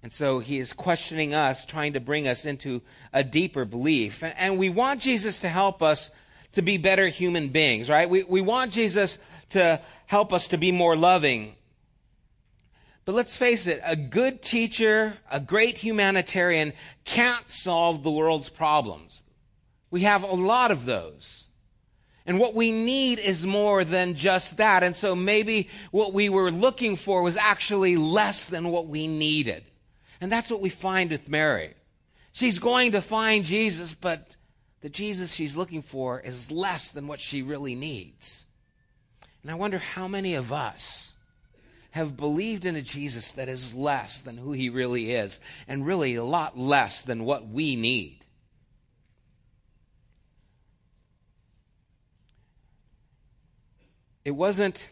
And 0.02 0.12
so 0.12 0.38
he 0.38 0.59
is 0.59 0.73
questioning 0.73 1.35
us, 1.35 1.67
trying 1.67 1.95
to 1.95 2.00
bring 2.00 2.28
us 2.28 2.45
into 2.45 2.83
a 3.12 3.25
deeper 3.25 3.64
belief. 3.64 4.23
And 4.23 4.59
we 4.59 4.69
want 4.69 5.00
Jesus 5.00 5.40
to 5.40 5.49
help 5.49 5.83
us 5.83 6.11
to 6.52 6.62
be 6.62 6.76
better 6.76 7.09
human 7.09 7.49
beings, 7.49 7.88
right? 7.90 8.09
We, 8.09 8.23
we 8.23 8.40
want 8.40 8.73
Jesus 8.73 9.19
to 9.50 9.81
help 10.07 10.33
us 10.33 10.49
to 10.49 10.57
be 10.57 10.73
more 10.73 10.97
loving. 10.97 11.55
But 13.08 13.14
let's 13.14 13.38
face 13.38 13.66
it, 13.66 13.80
a 13.86 13.96
good 13.96 14.42
teacher, 14.42 15.16
a 15.30 15.40
great 15.40 15.78
humanitarian 15.78 16.74
can't 17.06 17.48
solve 17.48 18.02
the 18.02 18.10
world's 18.10 18.50
problems. 18.50 19.22
We 19.90 20.02
have 20.02 20.24
a 20.24 20.34
lot 20.34 20.70
of 20.70 20.84
those. 20.84 21.48
And 22.26 22.38
what 22.38 22.54
we 22.54 22.70
need 22.70 23.18
is 23.18 23.46
more 23.46 23.82
than 23.82 24.14
just 24.14 24.58
that. 24.58 24.82
And 24.82 24.94
so 24.94 25.16
maybe 25.16 25.70
what 25.90 26.12
we 26.12 26.28
were 26.28 26.50
looking 26.50 26.96
for 26.96 27.22
was 27.22 27.38
actually 27.38 27.96
less 27.96 28.44
than 28.44 28.68
what 28.68 28.88
we 28.88 29.06
needed. 29.06 29.64
And 30.20 30.30
that's 30.30 30.50
what 30.50 30.60
we 30.60 30.68
find 30.68 31.10
with 31.10 31.30
Mary. 31.30 31.72
She's 32.32 32.58
going 32.58 32.92
to 32.92 33.00
find 33.00 33.42
Jesus, 33.42 33.94
but 33.94 34.36
the 34.82 34.90
Jesus 34.90 35.32
she's 35.32 35.56
looking 35.56 35.80
for 35.80 36.20
is 36.20 36.50
less 36.50 36.90
than 36.90 37.06
what 37.06 37.20
she 37.20 37.40
really 37.40 37.74
needs. 37.74 38.44
And 39.40 39.50
I 39.50 39.54
wonder 39.54 39.78
how 39.78 40.08
many 40.08 40.34
of 40.34 40.52
us 40.52 41.14
have 41.99 42.17
believed 42.17 42.64
in 42.64 42.76
a 42.76 42.81
Jesus 42.81 43.33
that 43.33 43.49
is 43.49 43.75
less 43.75 44.21
than 44.21 44.38
who 44.38 44.52
he 44.52 44.71
really 44.71 45.11
is, 45.12 45.40
and 45.67 45.85
really 45.85 46.14
a 46.14 46.23
lot 46.23 46.57
less 46.57 47.02
than 47.02 47.25
what 47.25 47.49
we 47.49 47.75
need. 47.75 48.25
It 54.25 54.31
wasn't 54.31 54.90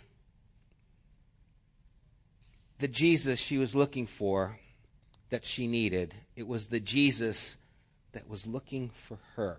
the 2.79 2.89
Jesus 2.89 3.39
she 3.39 3.57
was 3.57 3.77
looking 3.77 4.07
for 4.07 4.59
that 5.31 5.45
she 5.45 5.69
needed, 5.69 6.13
it 6.35 6.49
was 6.49 6.67
the 6.67 6.81
Jesus 6.81 7.57
that 8.13 8.29
was 8.29 8.49
looking 8.49 8.91
for 8.91 9.19
her. 9.37 9.59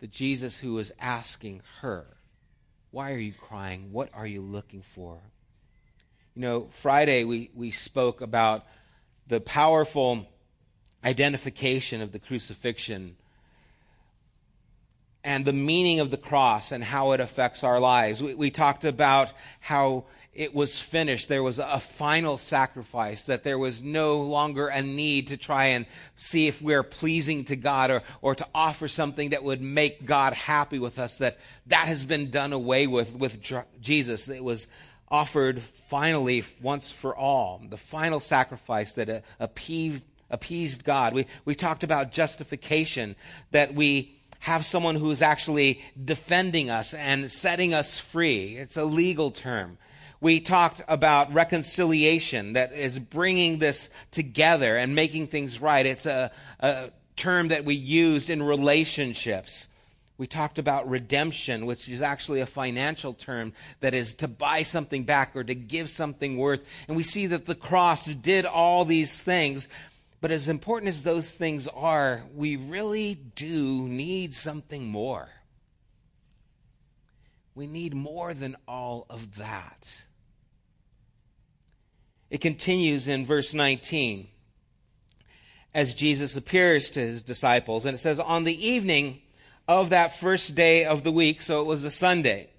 The 0.00 0.06
Jesus 0.06 0.58
who 0.58 0.74
was 0.74 0.92
asking 1.00 1.62
her, 1.80 2.18
Why 2.90 3.12
are 3.12 3.18
you 3.18 3.32
crying? 3.32 3.92
What 3.92 4.10
are 4.12 4.26
you 4.26 4.42
looking 4.42 4.82
for? 4.82 5.20
You 6.36 6.42
know, 6.42 6.68
Friday 6.70 7.24
we, 7.24 7.50
we 7.54 7.70
spoke 7.70 8.20
about 8.20 8.66
the 9.26 9.40
powerful 9.40 10.26
identification 11.02 12.02
of 12.02 12.12
the 12.12 12.18
crucifixion 12.18 13.16
and 15.24 15.46
the 15.46 15.54
meaning 15.54 15.98
of 15.98 16.10
the 16.10 16.18
cross 16.18 16.72
and 16.72 16.84
how 16.84 17.12
it 17.12 17.20
affects 17.20 17.64
our 17.64 17.80
lives. 17.80 18.22
We, 18.22 18.34
we, 18.34 18.50
talked 18.50 18.84
about 18.84 19.32
how 19.60 20.04
it 20.34 20.54
was 20.54 20.78
finished. 20.78 21.30
There 21.30 21.42
was 21.42 21.58
a 21.58 21.80
final 21.80 22.36
sacrifice, 22.36 23.24
that 23.24 23.42
there 23.42 23.58
was 23.58 23.82
no 23.82 24.20
longer 24.20 24.68
a 24.68 24.82
need 24.82 25.28
to 25.28 25.38
try 25.38 25.68
and 25.68 25.86
see 26.16 26.48
if 26.48 26.60
we're 26.60 26.82
pleasing 26.82 27.44
to 27.46 27.56
God 27.56 27.90
or, 27.90 28.02
or 28.20 28.34
to 28.34 28.46
offer 28.54 28.88
something 28.88 29.30
that 29.30 29.42
would 29.42 29.62
make 29.62 30.04
God 30.04 30.34
happy 30.34 30.78
with 30.78 30.98
us, 30.98 31.16
that 31.16 31.38
that 31.68 31.88
has 31.88 32.04
been 32.04 32.30
done 32.30 32.52
away 32.52 32.86
with 32.86 33.14
with 33.14 33.40
Jesus. 33.80 34.28
It 34.28 34.44
was 34.44 34.68
offered 35.08 35.60
finally 35.60 36.44
once 36.60 36.90
for 36.90 37.14
all, 37.14 37.62
the 37.68 37.76
final 37.76 38.20
sacrifice 38.20 38.92
that 38.94 39.08
uh, 39.08 39.20
appeased, 39.38 40.04
appeased 40.30 40.84
God. 40.84 41.14
We, 41.14 41.26
we 41.44 41.54
talked 41.54 41.84
about 41.84 42.12
justification, 42.12 43.16
that 43.52 43.74
we 43.74 44.16
have 44.40 44.66
someone 44.66 44.96
who 44.96 45.10
is 45.10 45.22
actually 45.22 45.80
defending 46.02 46.70
us 46.70 46.94
and 46.94 47.30
setting 47.30 47.74
us 47.74 47.98
free. 47.98 48.56
It's 48.56 48.76
a 48.76 48.84
legal 48.84 49.30
term. 49.30 49.78
We 50.20 50.40
talked 50.40 50.82
about 50.88 51.32
reconciliation, 51.34 52.54
that 52.54 52.72
is 52.72 52.98
bringing 52.98 53.58
this 53.58 53.90
together 54.10 54.76
and 54.76 54.94
making 54.94 55.28
things 55.28 55.60
right. 55.60 55.84
It's 55.84 56.06
a, 56.06 56.30
a 56.60 56.90
term 57.16 57.48
that 57.48 57.64
we 57.64 57.74
used 57.74 58.30
in 58.30 58.42
relationships. 58.42 59.68
We 60.18 60.26
talked 60.26 60.58
about 60.58 60.88
redemption, 60.88 61.66
which 61.66 61.88
is 61.88 62.00
actually 62.00 62.40
a 62.40 62.46
financial 62.46 63.12
term 63.12 63.52
that 63.80 63.92
is 63.92 64.14
to 64.14 64.28
buy 64.28 64.62
something 64.62 65.04
back 65.04 65.36
or 65.36 65.44
to 65.44 65.54
give 65.54 65.90
something 65.90 66.38
worth. 66.38 66.66
And 66.88 66.96
we 66.96 67.02
see 67.02 67.26
that 67.26 67.44
the 67.44 67.54
cross 67.54 68.06
did 68.06 68.46
all 68.46 68.84
these 68.84 69.20
things 69.20 69.68
but 70.20 70.30
as 70.30 70.48
important 70.48 70.88
as 70.88 71.02
those 71.02 71.32
things 71.32 71.68
are, 71.68 72.24
we 72.34 72.56
really 72.56 73.14
do 73.14 73.86
need 73.86 74.34
something 74.34 74.86
more. 74.86 75.28
We 77.54 77.66
need 77.66 77.94
more 77.94 78.34
than 78.34 78.56
all 78.66 79.06
of 79.08 79.36
that. 79.36 80.04
It 82.28 82.40
continues 82.40 83.08
in 83.08 83.24
verse 83.24 83.54
19 83.54 84.28
as 85.72 85.94
Jesus 85.94 86.34
appears 86.34 86.90
to 86.90 87.00
his 87.00 87.22
disciples, 87.22 87.84
and 87.84 87.94
it 87.94 87.98
says, 87.98 88.18
On 88.18 88.44
the 88.44 88.66
evening 88.66 89.20
of 89.68 89.90
that 89.90 90.16
first 90.16 90.54
day 90.54 90.84
of 90.84 91.02
the 91.02 91.12
week, 91.12 91.42
so 91.42 91.60
it 91.60 91.66
was 91.66 91.84
a 91.84 91.90
Sunday, 91.90 92.50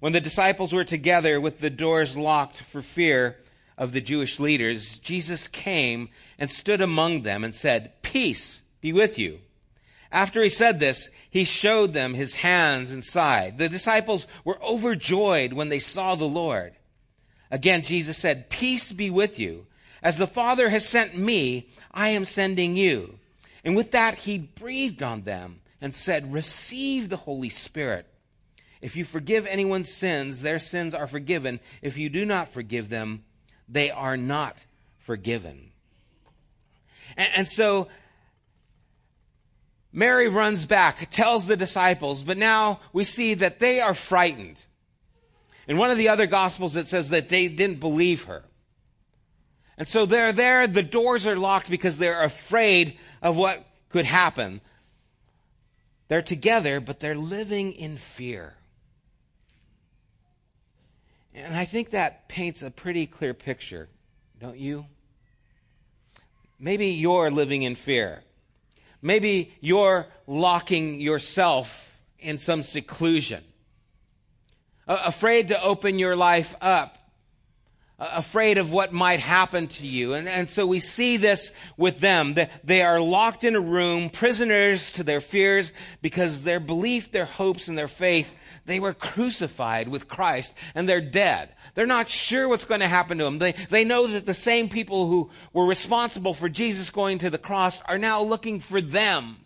when 0.00 0.12
the 0.12 0.20
disciples 0.20 0.72
were 0.72 0.84
together 0.84 1.40
with 1.40 1.60
the 1.60 1.70
doors 1.70 2.16
locked 2.16 2.58
for 2.58 2.82
fear, 2.82 3.36
of 3.78 3.92
the 3.92 4.00
Jewish 4.00 4.40
leaders, 4.40 4.98
Jesus 4.98 5.46
came 5.46 6.08
and 6.38 6.50
stood 6.50 6.82
among 6.82 7.22
them 7.22 7.44
and 7.44 7.54
said, 7.54 7.92
Peace 8.02 8.64
be 8.80 8.92
with 8.92 9.18
you. 9.18 9.38
After 10.10 10.42
he 10.42 10.48
said 10.48 10.80
this, 10.80 11.10
he 11.30 11.44
showed 11.44 11.92
them 11.92 12.14
his 12.14 12.36
hands 12.36 12.90
and 12.90 13.04
side. 13.04 13.58
The 13.58 13.68
disciples 13.68 14.26
were 14.44 14.60
overjoyed 14.62 15.52
when 15.52 15.68
they 15.68 15.78
saw 15.78 16.16
the 16.16 16.24
Lord. 16.24 16.74
Again, 17.50 17.82
Jesus 17.82 18.18
said, 18.18 18.50
Peace 18.50 18.90
be 18.90 19.10
with 19.10 19.38
you. 19.38 19.66
As 20.02 20.18
the 20.18 20.26
Father 20.26 20.70
has 20.70 20.86
sent 20.86 21.16
me, 21.16 21.68
I 21.92 22.08
am 22.08 22.24
sending 22.24 22.76
you. 22.76 23.18
And 23.64 23.76
with 23.76 23.92
that, 23.92 24.16
he 24.16 24.38
breathed 24.38 25.02
on 25.02 25.22
them 25.22 25.60
and 25.80 25.94
said, 25.94 26.32
Receive 26.32 27.08
the 27.08 27.16
Holy 27.16 27.48
Spirit. 27.48 28.06
If 28.80 28.96
you 28.96 29.04
forgive 29.04 29.46
anyone's 29.46 29.92
sins, 29.92 30.42
their 30.42 30.58
sins 30.58 30.94
are 30.94 31.06
forgiven. 31.06 31.60
If 31.82 31.98
you 31.98 32.08
do 32.08 32.24
not 32.24 32.48
forgive 32.48 32.88
them, 32.88 33.24
they 33.68 33.90
are 33.90 34.16
not 34.16 34.56
forgiven. 34.98 35.72
And, 37.16 37.28
and 37.36 37.48
so 37.48 37.88
Mary 39.92 40.28
runs 40.28 40.66
back, 40.66 41.10
tells 41.10 41.46
the 41.46 41.56
disciples, 41.56 42.22
but 42.22 42.38
now 42.38 42.80
we 42.92 43.04
see 43.04 43.34
that 43.34 43.58
they 43.58 43.80
are 43.80 43.94
frightened. 43.94 44.64
In 45.66 45.76
one 45.76 45.90
of 45.90 45.98
the 45.98 46.08
other 46.08 46.26
gospels, 46.26 46.76
it 46.76 46.86
says 46.86 47.10
that 47.10 47.28
they 47.28 47.48
didn't 47.48 47.80
believe 47.80 48.24
her. 48.24 48.44
And 49.76 49.86
so 49.86 50.06
they're 50.06 50.32
there, 50.32 50.66
the 50.66 50.82
doors 50.82 51.26
are 51.26 51.36
locked 51.36 51.70
because 51.70 51.98
they're 51.98 52.24
afraid 52.24 52.98
of 53.22 53.36
what 53.36 53.64
could 53.90 54.04
happen. 54.04 54.60
They're 56.08 56.22
together, 56.22 56.80
but 56.80 57.00
they're 57.00 57.14
living 57.14 57.72
in 57.72 57.96
fear. 57.96 58.54
And 61.34 61.54
I 61.54 61.64
think 61.64 61.90
that 61.90 62.28
paints 62.28 62.62
a 62.62 62.70
pretty 62.70 63.06
clear 63.06 63.34
picture, 63.34 63.88
don't 64.40 64.58
you? 64.58 64.86
Maybe 66.58 66.86
you're 66.86 67.30
living 67.30 67.62
in 67.62 67.76
fear. 67.76 68.22
Maybe 69.00 69.54
you're 69.60 70.06
locking 70.26 70.98
yourself 71.00 72.00
in 72.18 72.36
some 72.38 72.64
seclusion, 72.64 73.44
afraid 74.88 75.48
to 75.48 75.62
open 75.62 76.00
your 76.00 76.16
life 76.16 76.56
up, 76.60 76.97
afraid 77.98 78.58
of 78.58 78.72
what 78.72 78.92
might 78.92 79.20
happen 79.20 79.66
to 79.68 79.86
you. 79.86 80.14
And, 80.14 80.28
and 80.28 80.48
so 80.48 80.66
we 80.66 80.80
see 80.80 81.16
this 81.16 81.52
with 81.76 82.00
them. 82.00 82.36
They 82.64 82.82
are 82.82 83.00
locked 83.00 83.44
in 83.44 83.56
a 83.56 83.60
room, 83.60 84.10
prisoners 84.10 84.92
to 84.92 85.02
their 85.02 85.20
fears, 85.20 85.72
because 86.00 86.42
their 86.42 86.60
belief, 86.60 87.10
their 87.10 87.24
hopes, 87.24 87.68
and 87.68 87.76
their 87.76 87.88
faith 87.88 88.34
they 88.68 88.80
were 88.80 88.92
crucified 88.92 89.88
with 89.88 90.08
Christ 90.08 90.54
and 90.74 90.86
they're 90.86 91.00
dead. 91.00 91.48
They're 91.74 91.86
not 91.86 92.10
sure 92.10 92.46
what's 92.46 92.66
going 92.66 92.80
to 92.80 92.88
happen 92.88 93.18
to 93.18 93.24
them. 93.24 93.38
They, 93.38 93.52
they 93.70 93.82
know 93.82 94.06
that 94.06 94.26
the 94.26 94.34
same 94.34 94.68
people 94.68 95.08
who 95.08 95.30
were 95.54 95.66
responsible 95.66 96.34
for 96.34 96.50
Jesus 96.50 96.90
going 96.90 97.18
to 97.20 97.30
the 97.30 97.38
cross 97.38 97.80
are 97.86 97.98
now 97.98 98.22
looking 98.22 98.60
for 98.60 98.82
them. 98.82 99.38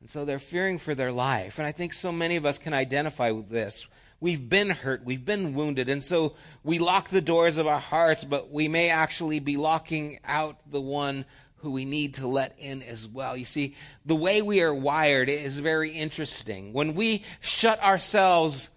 And 0.00 0.10
so 0.10 0.24
they're 0.24 0.40
fearing 0.40 0.78
for 0.78 0.94
their 0.94 1.12
life. 1.12 1.58
And 1.58 1.66
I 1.68 1.72
think 1.72 1.92
so 1.92 2.10
many 2.10 2.34
of 2.34 2.44
us 2.44 2.58
can 2.58 2.74
identify 2.74 3.30
with 3.30 3.48
this. 3.48 3.86
We've 4.20 4.48
been 4.48 4.68
hurt, 4.68 5.02
we've 5.02 5.24
been 5.24 5.54
wounded, 5.54 5.88
and 5.88 6.04
so 6.04 6.34
we 6.62 6.78
lock 6.78 7.08
the 7.08 7.22
doors 7.22 7.56
of 7.56 7.66
our 7.66 7.80
hearts, 7.80 8.22
but 8.22 8.50
we 8.50 8.68
may 8.68 8.90
actually 8.90 9.40
be 9.40 9.56
locking 9.56 10.20
out 10.26 10.58
the 10.70 10.80
one 10.80 11.24
who 11.56 11.70
we 11.70 11.86
need 11.86 12.14
to 12.14 12.26
let 12.26 12.54
in 12.58 12.82
as 12.82 13.08
well. 13.08 13.34
You 13.34 13.46
see, 13.46 13.76
the 14.04 14.16
way 14.16 14.42
we 14.42 14.62
are 14.62 14.74
wired 14.74 15.30
is 15.30 15.58
very 15.58 15.90
interesting. 15.90 16.74
When 16.74 16.94
we 16.94 17.24
shut 17.40 17.82
ourselves 17.82 18.68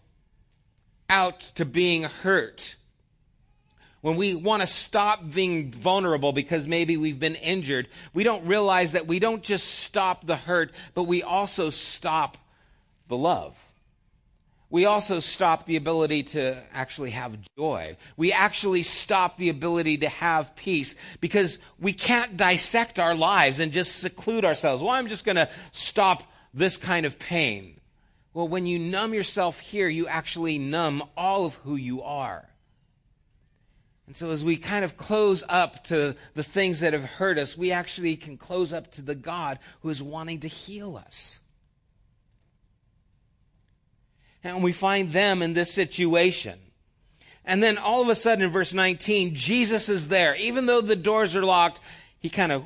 out 1.10 1.42
to 1.56 1.66
being 1.66 2.04
hurt, 2.04 2.78
when 4.00 4.16
we 4.16 4.36
want 4.36 4.62
to 4.62 4.68
stop 4.68 5.30
being 5.32 5.72
vulnerable 5.72 6.34
because 6.34 6.68
maybe 6.68 6.98
we've 6.98 7.20
been 7.20 7.36
injured, 7.36 7.88
we 8.14 8.24
don't 8.24 8.46
realize 8.46 8.94
that 8.94 9.08
we 9.08 9.20
don't 9.20 9.44
just 9.44 9.66
stop 9.66 10.26
the 10.26 10.36
hurt, 10.36 10.72
but 10.94 11.04
we 11.04 11.24
also 11.24 11.70
stop 11.70 12.38
the 13.08 13.18
love. 13.18 13.73
We 14.74 14.86
also 14.86 15.20
stop 15.20 15.68
the 15.68 15.76
ability 15.76 16.24
to 16.24 16.58
actually 16.74 17.12
have 17.12 17.38
joy. 17.56 17.96
We 18.18 18.34
actually 18.34 18.82
stop 18.82 19.38
the 19.38 19.50
ability 19.50 20.00
to 20.00 20.10
have 20.10 20.56
peace 20.56 20.96
because 21.22 21.60
we 21.78 21.94
can't 21.94 22.38
dissect 22.38 22.98
our 22.98 23.14
lives 23.14 23.60
and 23.60 23.72
just 23.72 23.98
seclude 23.98 24.44
ourselves. 24.44 24.82
Well, 24.82 24.94
I'm 24.94 25.10
just 25.10 25.26
going 25.26 25.36
to 25.36 25.48
stop 25.74 26.24
this 26.56 26.76
kind 26.76 27.06
of 27.06 27.20
pain. 27.20 27.80
Well, 28.34 28.48
when 28.48 28.66
you 28.66 28.80
numb 28.80 29.14
yourself 29.14 29.60
here, 29.60 29.88
you 29.88 30.08
actually 30.08 30.58
numb 30.58 31.04
all 31.16 31.46
of 31.46 31.54
who 31.54 31.76
you 31.76 32.02
are. 32.02 32.44
And 34.08 34.18
so, 34.18 34.32
as 34.32 34.44
we 34.44 34.58
kind 34.58 34.84
of 34.84 34.98
close 34.98 35.44
up 35.48 35.84
to 35.86 36.16
the 36.34 36.44
things 36.44 36.80
that 36.80 36.94
have 36.94 37.06
hurt 37.06 37.38
us, 37.38 37.56
we 37.56 37.72
actually 37.72 38.16
can 38.16 38.38
close 38.38 38.74
up 38.74 38.92
to 38.94 39.04
the 39.04 39.14
God 39.14 39.60
who 39.82 39.90
is 39.90 40.02
wanting 40.02 40.40
to 40.40 40.48
heal 40.48 40.98
us. 40.98 41.42
And 44.44 44.64
we 44.64 44.72
find 44.72 45.10
them 45.10 45.42
in 45.42 45.54
this 45.54 45.72
situation. 45.72 46.60
And 47.46 47.62
then 47.62 47.78
all 47.78 48.02
of 48.02 48.10
a 48.10 48.16
sudden 48.16 48.44
in 48.44 48.52
verse 48.52 48.74
19, 48.74 49.36
Jesus 49.36 49.90
is 49.90 50.08
there. 50.08 50.36
Even 50.36 50.66
though 50.66 50.82
the 50.82 50.96
doors 50.96 51.36
are 51.36 51.44
locked, 51.44 51.80
he 52.20 52.30
kind 52.30 52.52
of 52.52 52.64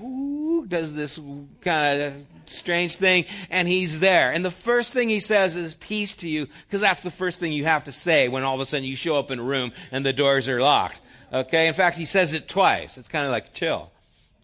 does 0.70 0.94
this 0.94 1.20
kind 1.62 2.02
of 2.02 2.26
strange 2.46 2.96
thing, 2.96 3.26
and 3.50 3.68
he's 3.68 4.00
there. 4.00 4.32
And 4.32 4.46
the 4.46 4.52
first 4.52 4.94
thing 4.94 5.10
he 5.10 5.20
says 5.20 5.56
is 5.56 5.76
peace 5.76 6.16
to 6.18 6.30
you, 6.30 6.48
because 6.66 6.82
that's 6.82 7.02
the 7.02 7.12
first 7.12 7.40
thing 7.40 7.52
you 7.52 7.66
have 7.66 7.86
to 7.86 7.92
say 7.92 8.28
when 8.28 8.44
all 8.44 8.56
of 8.56 8.62
a 8.62 8.66
sudden 8.66 8.86
you 8.86 8.96
show 8.96 9.18
up 9.18 9.32
in 9.32 9.40
a 9.40 9.44
room 9.44 9.72
and 9.92 10.06
the 10.06 10.14
doors 10.14 10.48
are 10.48 10.62
locked. 10.62 11.00
Okay? 11.34 11.68
In 11.68 11.74
fact, 11.74 11.98
he 11.98 12.06
says 12.06 12.34
it 12.34 12.48
twice. 12.48 12.98
It's 12.98 13.10
kind 13.10 13.26
of 13.26 13.32
like 13.32 13.54
chill. 13.54 13.92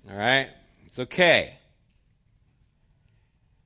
All 0.09 0.17
right? 0.17 0.49
It's 0.85 0.99
okay. 0.99 1.55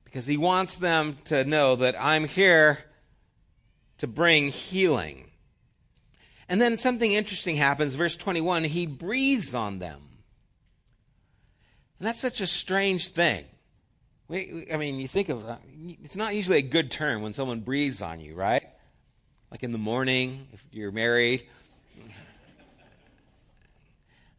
Because 0.04 0.26
he 0.26 0.36
wants 0.36 0.76
them 0.76 1.16
to 1.26 1.44
know 1.44 1.76
that 1.76 2.00
I'm 2.00 2.24
here 2.24 2.78
to 3.98 4.06
bring 4.06 4.48
healing. 4.48 5.30
And 6.48 6.60
then 6.60 6.78
something 6.78 7.12
interesting 7.12 7.56
happens. 7.56 7.94
Verse 7.94 8.16
21 8.16 8.64
he 8.64 8.86
breathes 8.86 9.54
on 9.54 9.78
them. 9.78 10.00
And 11.98 12.06
that's 12.06 12.20
such 12.20 12.40
a 12.40 12.46
strange 12.46 13.08
thing. 13.08 13.44
I 14.30 14.76
mean, 14.76 15.00
you 15.00 15.08
think 15.08 15.30
of 15.30 15.46
uh, 15.48 15.56
it's 16.04 16.16
not 16.16 16.34
usually 16.34 16.58
a 16.58 16.62
good 16.62 16.90
term 16.90 17.22
when 17.22 17.32
someone 17.32 17.60
breathes 17.60 18.02
on 18.02 18.20
you, 18.20 18.34
right? 18.34 18.64
Like 19.50 19.62
in 19.62 19.72
the 19.72 19.78
morning, 19.78 20.46
if 20.52 20.64
you're 20.70 20.92
married, 20.92 21.46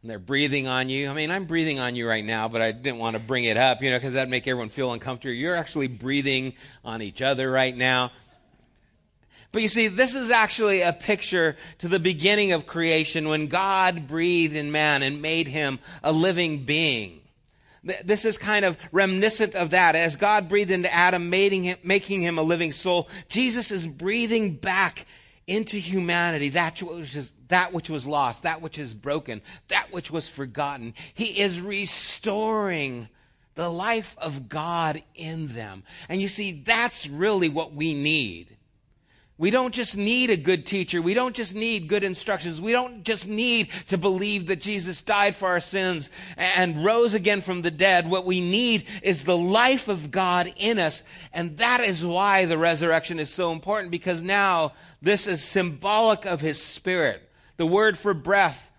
and 0.02 0.10
they're 0.10 0.18
breathing 0.18 0.66
on 0.66 0.88
you. 0.88 1.10
I 1.10 1.14
mean, 1.14 1.30
I'm 1.30 1.44
breathing 1.44 1.78
on 1.78 1.94
you 1.96 2.08
right 2.08 2.24
now, 2.24 2.48
but 2.48 2.62
I 2.62 2.72
didn't 2.72 2.98
want 2.98 3.16
to 3.16 3.20
bring 3.20 3.44
it 3.44 3.56
up, 3.56 3.82
you 3.82 3.90
know, 3.90 3.96
because 3.96 4.14
that'd 4.14 4.30
make 4.30 4.46
everyone 4.46 4.70
feel 4.70 4.92
uncomfortable. 4.92 5.34
You're 5.34 5.56
actually 5.56 5.88
breathing 5.88 6.54
on 6.84 7.02
each 7.02 7.20
other 7.20 7.50
right 7.50 7.76
now. 7.76 8.12
But 9.52 9.62
you 9.62 9.68
see, 9.68 9.88
this 9.88 10.14
is 10.14 10.30
actually 10.30 10.82
a 10.82 10.92
picture 10.92 11.56
to 11.78 11.88
the 11.88 11.98
beginning 11.98 12.52
of 12.52 12.66
creation 12.66 13.28
when 13.28 13.48
God 13.48 14.06
breathed 14.06 14.54
in 14.54 14.70
man 14.70 15.02
and 15.02 15.20
made 15.20 15.48
him 15.48 15.80
a 16.04 16.12
living 16.12 16.64
being. 16.64 17.20
This 18.04 18.24
is 18.24 18.38
kind 18.38 18.64
of 18.64 18.76
reminiscent 18.92 19.54
of 19.54 19.70
that. 19.70 19.96
As 19.96 20.16
God 20.16 20.48
breathed 20.48 20.70
into 20.70 20.92
Adam, 20.92 21.30
making 21.30 21.64
him, 21.64 22.38
a 22.38 22.42
living 22.42 22.72
soul, 22.72 23.08
Jesus 23.28 23.70
is 23.70 23.86
breathing 23.86 24.54
back 24.54 25.06
into 25.46 25.78
humanity 25.78 26.50
that 26.50 26.80
which, 26.80 27.16
is, 27.16 27.32
that 27.48 27.72
which 27.72 27.90
was 27.90 28.06
lost, 28.06 28.44
that 28.44 28.60
which 28.60 28.78
is 28.78 28.94
broken, 28.94 29.42
that 29.66 29.90
which 29.90 30.10
was 30.10 30.28
forgotten. 30.28 30.94
He 31.14 31.40
is 31.40 31.60
restoring 31.60 33.08
the 33.56 33.68
life 33.68 34.14
of 34.18 34.48
God 34.48 35.02
in 35.16 35.48
them. 35.48 35.82
And 36.08 36.22
you 36.22 36.28
see, 36.28 36.52
that's 36.52 37.08
really 37.08 37.48
what 37.48 37.74
we 37.74 37.94
need. 37.94 38.56
We 39.40 39.50
don't 39.50 39.72
just 39.72 39.96
need 39.96 40.28
a 40.28 40.36
good 40.36 40.66
teacher. 40.66 41.00
We 41.00 41.14
don't 41.14 41.34
just 41.34 41.56
need 41.56 41.88
good 41.88 42.04
instructions. 42.04 42.60
We 42.60 42.72
don't 42.72 43.04
just 43.04 43.26
need 43.26 43.70
to 43.86 43.96
believe 43.96 44.48
that 44.48 44.60
Jesus 44.60 45.00
died 45.00 45.34
for 45.34 45.48
our 45.48 45.60
sins 45.60 46.10
and 46.36 46.84
rose 46.84 47.14
again 47.14 47.40
from 47.40 47.62
the 47.62 47.70
dead. 47.70 48.06
What 48.06 48.26
we 48.26 48.42
need 48.42 48.84
is 49.02 49.24
the 49.24 49.38
life 49.38 49.88
of 49.88 50.10
God 50.10 50.52
in 50.58 50.78
us. 50.78 51.02
And 51.32 51.56
that 51.56 51.80
is 51.80 52.04
why 52.04 52.44
the 52.44 52.58
resurrection 52.58 53.18
is 53.18 53.32
so 53.32 53.50
important 53.50 53.90
because 53.90 54.22
now 54.22 54.74
this 55.00 55.26
is 55.26 55.42
symbolic 55.42 56.26
of 56.26 56.42
his 56.42 56.60
spirit. 56.62 57.26
The 57.56 57.64
word 57.64 57.96
for 57.96 58.12
breath 58.12 58.70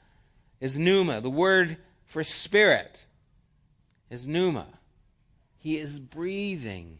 is 0.59 0.77
pneuma. 0.77 1.21
The 1.21 1.31
word 1.31 1.77
for 2.05 2.23
spirit 2.23 3.07
is 4.12 4.27
pneuma. 4.27 4.67
He 5.57 5.79
is 5.79 5.97
breathing 5.97 6.99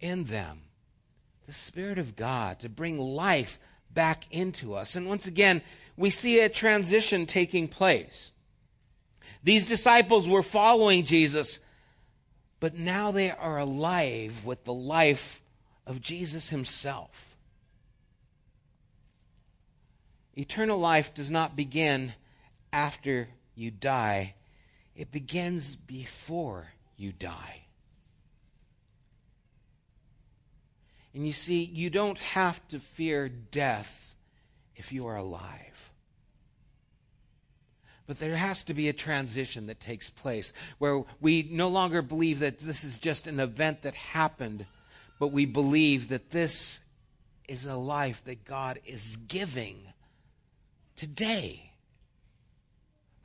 in 0.00 0.24
them 0.24 0.62
the 1.46 1.52
Spirit 1.52 1.98
of 1.98 2.16
God 2.16 2.58
to 2.60 2.68
bring 2.68 2.98
life 2.98 3.58
back 3.92 4.24
into 4.30 4.74
us. 4.74 4.96
And 4.96 5.06
once 5.06 5.26
again, 5.26 5.62
we 5.96 6.10
see 6.10 6.40
a 6.40 6.48
transition 6.48 7.24
taking 7.24 7.68
place. 7.68 8.32
These 9.42 9.68
disciples 9.68 10.28
were 10.28 10.42
following 10.42 11.04
Jesus, 11.04 11.60
but 12.60 12.74
now 12.74 13.12
they 13.12 13.30
are 13.30 13.58
alive 13.58 14.44
with 14.44 14.64
the 14.64 14.74
life 14.74 15.40
of 15.86 16.00
Jesus 16.00 16.50
himself. 16.50 17.36
Eternal 20.34 20.78
life 20.78 21.14
does 21.14 21.30
not 21.30 21.56
begin 21.56 22.12
after 22.72 23.28
you 23.54 23.70
die, 23.70 24.34
it 24.94 25.10
begins 25.10 25.76
before 25.76 26.66
you 26.96 27.12
die. 27.12 27.65
And 31.16 31.26
you 31.26 31.32
see, 31.32 31.64
you 31.64 31.88
don't 31.88 32.18
have 32.18 32.60
to 32.68 32.78
fear 32.78 33.30
death 33.30 34.14
if 34.76 34.92
you 34.92 35.06
are 35.06 35.16
alive. 35.16 35.90
But 38.06 38.18
there 38.18 38.36
has 38.36 38.64
to 38.64 38.74
be 38.74 38.90
a 38.90 38.92
transition 38.92 39.68
that 39.68 39.80
takes 39.80 40.10
place 40.10 40.52
where 40.76 41.04
we 41.18 41.48
no 41.50 41.68
longer 41.68 42.02
believe 42.02 42.40
that 42.40 42.58
this 42.58 42.84
is 42.84 42.98
just 42.98 43.26
an 43.26 43.40
event 43.40 43.80
that 43.80 43.94
happened, 43.94 44.66
but 45.18 45.28
we 45.28 45.46
believe 45.46 46.08
that 46.08 46.32
this 46.32 46.80
is 47.48 47.64
a 47.64 47.76
life 47.76 48.22
that 48.26 48.44
God 48.44 48.78
is 48.84 49.16
giving 49.16 49.78
today, 50.96 51.72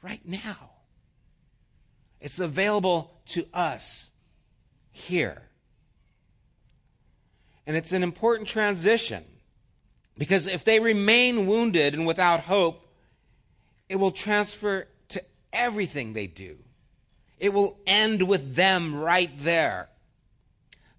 right 0.02 0.26
now. 0.26 0.72
It's 2.22 2.40
available 2.40 3.12
to 3.28 3.46
us 3.54 4.12
here. 4.92 5.42
And 7.72 7.78
it's 7.78 7.94
an 7.94 8.04
important 8.04 8.50
transition 8.50 9.24
because 10.18 10.46
if 10.46 10.66
they 10.66 10.82
remain 10.82 11.48
wounded 11.48 11.94
and 11.94 12.06
without 12.06 12.42
hope, 12.42 12.86
it 13.88 13.96
will 13.96 14.12
transfer 14.12 14.90
to 15.08 15.24
everything 15.54 16.12
they 16.12 16.28
do. 16.28 16.58
It 17.40 17.54
will 17.54 17.80
end 17.88 18.24
with 18.24 18.56
them 18.56 18.94
right 18.94 19.32
there. 19.40 19.88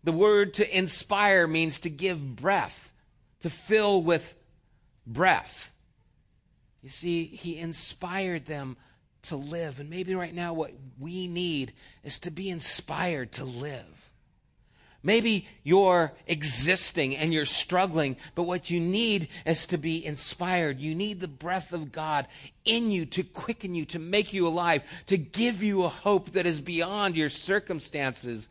The 0.03 0.13
word 0.13 0.55
to 0.55 0.79
inspire 0.79 1.47
means 1.47 1.81
to 1.81 1.91
give 1.91 2.37
breath, 2.37 2.91
to 3.41 3.51
fill 3.51 4.03
with 4.03 4.35
breath. 5.07 5.73
You 6.81 6.89
see, 6.89 7.25
he 7.27 7.59
inspired 7.59 8.47
them 8.47 8.79
to 9.25 9.37
live. 9.37 9.79
And 9.79 9.91
maybe 9.91 10.15
right 10.15 10.35
now, 10.35 10.55
what 10.55 10.73
we 10.99 11.29
need 11.29 11.75
is 12.03 12.19
to 12.21 12.31
be 12.31 12.49
inspired 12.49 13.33
to 13.33 13.45
live. 13.45 14.02
Maybe 15.03 15.49
you're 15.65 16.13
existing 16.29 17.17
and 17.17 17.35
you're 17.35 17.45
struggling, 17.45 18.17
but 18.37 18.45
what 18.45 18.71
you 18.71 18.79
need 18.79 19.29
is 19.45 19.67
to 19.69 19.79
be 19.79 20.05
inspired. 20.05 20.79
You 20.79 20.95
need 20.95 21.21
the 21.21 21.29
breath 21.29 21.73
of 21.73 21.91
God 21.91 22.29
in 22.65 22.91
you 22.91 23.07
to 23.07 23.25
quicken 23.25 23.75
you, 23.75 23.85
to 23.87 23.99
make 23.99 24.33
you 24.33 24.47
alive, 24.47 24.83
to 25.07 25.19
give 25.19 25.63
you 25.63 25.83
a 25.83 25.89
hope 25.89 26.33
that 26.33 26.47
is 26.47 26.61
beyond 26.61 27.17
your 27.17 27.29
circumstances, 27.29 28.49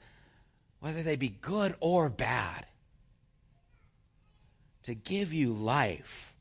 whether 0.81 1.01
they 1.01 1.15
be 1.15 1.29
good 1.29 1.75
or 1.79 2.09
bad, 2.09 2.65
to 4.83 4.93
give 4.93 5.33
you 5.33 5.53
life. 5.53 6.35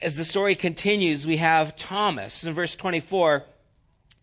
As 0.00 0.14
the 0.14 0.24
story 0.24 0.54
continues, 0.54 1.26
we 1.26 1.38
have 1.38 1.76
Thomas 1.76 2.44
in 2.44 2.54
verse 2.54 2.76
24. 2.76 3.44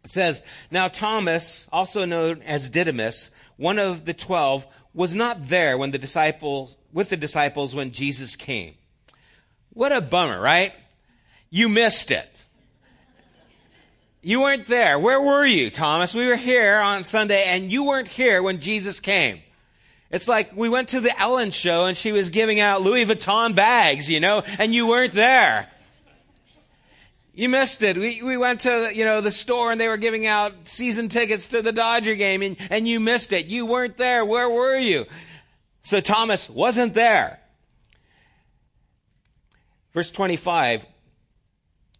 It 0.07 0.13
says, 0.13 0.41
Now 0.71 0.87
Thomas, 0.87 1.67
also 1.69 2.05
known 2.05 2.41
as 2.43 2.69
Didymus, 2.69 3.29
one 3.57 3.77
of 3.77 4.05
the 4.05 4.13
twelve, 4.13 4.65
was 4.93 5.13
not 5.13 5.47
there 5.47 5.77
when 5.77 5.91
the 5.91 5.97
disciples, 5.97 6.77
with 6.93 7.09
the 7.09 7.17
disciples 7.17 7.75
when 7.75 7.91
Jesus 7.91 8.37
came. 8.37 8.75
What 9.73 9.91
a 9.91 9.99
bummer, 9.99 10.39
right? 10.39 10.71
You 11.49 11.67
missed 11.67 12.09
it. 12.09 12.45
You 14.21 14.39
weren't 14.39 14.67
there. 14.67 14.97
Where 14.97 15.19
were 15.19 15.45
you, 15.45 15.69
Thomas? 15.69 16.15
We 16.15 16.25
were 16.25 16.37
here 16.37 16.77
on 16.77 17.03
Sunday 17.03 17.43
and 17.43 17.69
you 17.69 17.83
weren't 17.83 18.07
here 18.07 18.41
when 18.41 18.61
Jesus 18.61 19.01
came. 19.01 19.41
It's 20.09 20.29
like 20.29 20.55
we 20.55 20.69
went 20.69 20.87
to 20.89 21.01
the 21.01 21.19
Ellen 21.19 21.51
show 21.51 21.83
and 21.83 21.97
she 21.97 22.13
was 22.13 22.29
giving 22.29 22.61
out 22.61 22.81
Louis 22.81 23.05
Vuitton 23.05 23.55
bags, 23.55 24.09
you 24.09 24.21
know, 24.21 24.41
and 24.57 24.73
you 24.73 24.87
weren't 24.87 25.11
there. 25.11 25.69
You 27.37 27.49
missed 27.49 27.83
it. 27.83 27.95
We, 27.95 28.23
we 28.23 28.35
went 28.35 28.61
to, 28.61 28.89
you 28.91 29.05
know, 29.05 29.21
the 29.21 29.29
store 29.29 29.71
and 29.71 29.79
they 29.79 29.87
were 29.87 29.97
giving 29.97 30.25
out 30.25 30.53
season 30.67 31.07
tickets 31.07 31.49
to 31.49 31.61
the 31.61 31.71
Dodger 31.71 32.15
game 32.15 32.41
and, 32.41 32.57
and 32.71 32.87
you 32.87 32.99
missed 32.99 33.31
it. 33.31 33.45
You 33.45 33.67
weren't 33.67 33.95
there. 33.95 34.25
Where 34.25 34.49
were 34.49 34.75
you? 34.75 35.05
So 35.83 35.99
Thomas 35.99 36.49
wasn't 36.49 36.95
there. 36.95 37.39
Verse 39.93 40.09
25. 40.09 40.87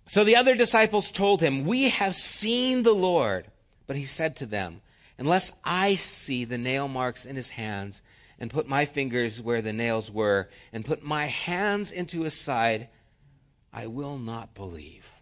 So 0.08 0.24
the 0.24 0.38
other 0.38 0.56
disciples 0.56 1.12
told 1.12 1.40
him, 1.40 1.66
We 1.66 1.90
have 1.90 2.16
seen 2.16 2.82
the 2.82 2.96
Lord. 2.96 3.46
But 3.86 3.96
he 3.96 4.06
said 4.06 4.38
to 4.38 4.48
them, 4.48 4.82
Unless 5.20 5.52
I 5.64 5.94
see 5.96 6.46
the 6.46 6.58
nail 6.58 6.88
marks 6.88 7.26
in 7.26 7.36
his 7.36 7.50
hands, 7.50 8.02
and 8.40 8.50
put 8.50 8.68
my 8.68 8.86
fingers 8.86 9.40
where 9.40 9.62
the 9.62 9.72
nails 9.72 10.10
were, 10.10 10.50
and 10.74 10.84
put 10.84 11.04
my 11.04 11.28
hands 11.28 11.92
into 11.92 12.24
his 12.24 12.34
side, 12.34 12.90
I 13.72 13.86
will 13.86 14.18
not 14.18 14.56
believe. 14.56 15.14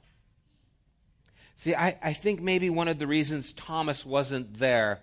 See, 1.65 1.73
I, 1.73 1.97
I 1.99 2.13
think 2.13 2.43
maybe 2.43 2.69
one 2.69 2.87
of 2.87 2.99
the 2.99 3.07
reasons 3.07 3.51
Thomas 3.51 4.05
wasn't 4.05 4.59
there 4.59 5.01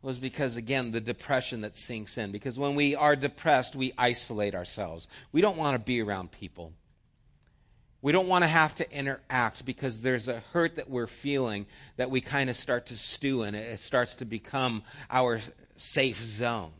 was 0.00 0.18
because, 0.18 0.56
again, 0.56 0.90
the 0.90 1.02
depression 1.02 1.60
that 1.60 1.76
sinks 1.76 2.16
in. 2.16 2.32
Because 2.32 2.58
when 2.58 2.74
we 2.76 2.94
are 2.94 3.14
depressed, 3.14 3.76
we 3.76 3.92
isolate 3.98 4.54
ourselves. 4.54 5.06
We 5.32 5.42
don't 5.42 5.58
want 5.58 5.74
to 5.74 5.78
be 5.78 6.00
around 6.00 6.32
people. 6.32 6.72
We 8.00 8.10
don't 8.10 8.26
want 8.26 8.44
to 8.44 8.48
have 8.48 8.74
to 8.76 8.90
interact 8.90 9.66
because 9.66 10.00
there's 10.00 10.28
a 10.28 10.40
hurt 10.54 10.76
that 10.76 10.88
we're 10.88 11.06
feeling 11.06 11.66
that 11.98 12.10
we 12.10 12.22
kind 12.22 12.48
of 12.48 12.56
start 12.56 12.86
to 12.86 12.96
stew 12.96 13.42
in. 13.42 13.54
It 13.54 13.80
starts 13.80 14.14
to 14.14 14.24
become 14.24 14.82
our 15.10 15.40
safe 15.76 16.24
zone. 16.24 16.72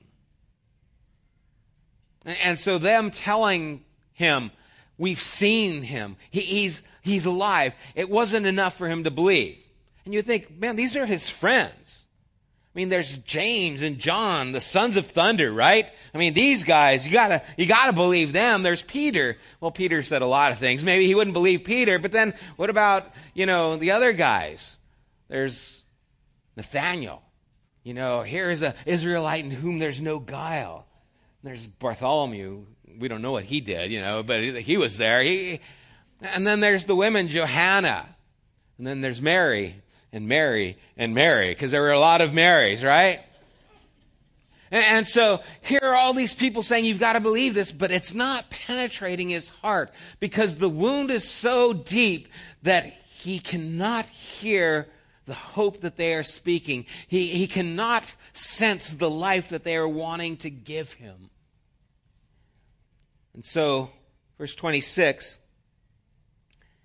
And 2.24 2.59
so, 2.59 2.78
them 2.78 3.11
telling 3.11 3.85
him, 4.14 4.52
We've 4.98 5.20
seen 5.20 5.82
him, 5.82 6.16
he, 6.30 6.40
he's, 6.40 6.82
he's 7.02 7.26
alive, 7.26 7.74
it 7.94 8.09
wasn't 8.09 8.46
enough 8.46 8.76
for 8.76 8.88
him 8.88 9.04
to 9.04 9.11
believe. 9.11 9.59
And 10.04 10.14
you 10.14 10.22
think, 10.22 10.59
man, 10.59 10.76
these 10.76 10.96
are 10.96 11.04
his 11.04 11.28
friends. 11.28 12.06
I 12.74 12.78
mean, 12.78 12.90
there's 12.90 13.16
James 13.18 13.80
and 13.80 13.98
John, 13.98 14.52
the 14.52 14.61
sons 14.61 14.98
of 14.98 15.06
thunder, 15.06 15.50
right? 15.50 15.90
I 16.14 16.18
mean, 16.18 16.35
these 16.35 16.62
guys, 16.62 17.06
you 17.06 17.12
gotta, 17.12 17.42
you 17.56 17.66
gotta 17.66 17.94
believe 17.94 18.32
them. 18.32 18.62
There's 18.62 18.82
Peter. 18.82 19.38
Well, 19.61 19.70
Peter 19.70 20.02
said 20.02 20.20
a 20.20 20.26
lot 20.26 20.52
of 20.52 20.59
things. 20.59 20.85
Maybe 20.85 21.06
he 21.06 21.14
wouldn't 21.14 21.32
believe 21.32 21.64
Peter, 21.64 21.98
but 21.98 22.12
then 22.12 22.35
what 22.56 22.68
about, 22.68 23.11
you 23.32 23.46
know, 23.46 23.76
the 23.76 23.92
other 23.92 24.12
guys? 24.12 24.76
There's 25.28 25.85
Nathaniel. 26.54 27.22
You 27.82 27.94
know, 27.94 28.22
here 28.22 28.50
is 28.50 28.62
an 28.62 28.74
Israelite 28.85 29.44
in 29.44 29.50
whom 29.50 29.78
there's 29.78 30.00
no 30.00 30.18
guile. 30.18 30.87
There's 31.42 31.66
Bartholomew. 31.66 32.66
We 32.98 33.09
don't 33.09 33.22
know 33.22 33.32
what 33.32 33.44
he 33.44 33.61
did, 33.61 33.90
you 33.90 34.00
know, 34.00 34.22
but 34.22 34.42
he 34.42 34.76
was 34.76 34.98
there. 34.98 35.22
He, 35.22 35.61
and 36.20 36.46
then 36.46 36.61
there's 36.61 36.85
the 36.85 36.96
women, 36.96 37.28
Johanna. 37.28 38.09
And 38.78 38.87
then 38.87 39.00
there's 39.00 39.20
Mary 39.20 39.76
and 40.12 40.28
Mary 40.28 40.76
and 40.96 41.14
Mary, 41.14 41.50
because 41.50 41.70
there 41.70 41.82
were 41.82 41.92
a 41.92 41.98
lot 41.98 42.20
of 42.20 42.32
Marys, 42.32 42.85
right? 42.85 43.20
And, 44.70 44.85
and 44.85 45.06
so 45.06 45.40
here 45.62 45.80
are 45.82 45.94
all 45.94 46.12
these 46.12 46.35
people 46.35 46.62
saying, 46.62 46.85
You've 46.85 46.98
got 46.98 47.14
to 47.14 47.20
believe 47.20 47.54
this, 47.54 47.72
but 47.72 47.90
it's 47.90 48.14
not 48.14 48.50
penetrating 48.50 49.28
his 49.28 49.50
heart 49.50 49.90
because 50.20 50.56
the 50.56 50.68
wound 50.68 51.11
is 51.11 51.28
so 51.28 51.72
deep 51.72 52.28
that 52.62 52.85
he 52.85 53.38
cannot 53.38 54.06
hear 54.06 54.88
the 55.24 55.35
hope 55.35 55.80
that 55.80 55.96
they 55.96 56.14
are 56.14 56.22
speaking. 56.22 56.87
He, 57.09 57.28
he 57.28 57.46
cannot 57.46 58.14
sense 58.32 58.90
the 58.90 59.11
life 59.11 59.50
that 59.50 59.64
they 59.64 59.76
are 59.76 59.88
wanting 59.88 60.37
to 60.38 60.50
give 60.50 60.92
him. 60.94 61.30
And 63.37 63.44
so, 63.44 63.90
verse 64.38 64.55
26, 64.55 65.38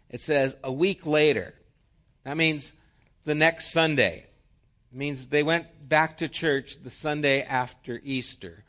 it 0.09 0.21
says, 0.21 0.55
A 0.63 0.71
week 0.71 1.05
later. 1.05 1.55
That 2.25 2.37
means 2.37 2.73
the 3.23 3.33
next 3.33 3.71
Sunday. 3.71 4.25
It 4.91 4.97
means 4.97 5.27
they 5.27 5.43
went 5.43 5.67
back 5.87 6.17
to 6.17 6.27
church 6.27 6.77
the 6.83 6.89
Sunday 6.89 7.41
after 7.41 7.99
Easter. 8.03 8.63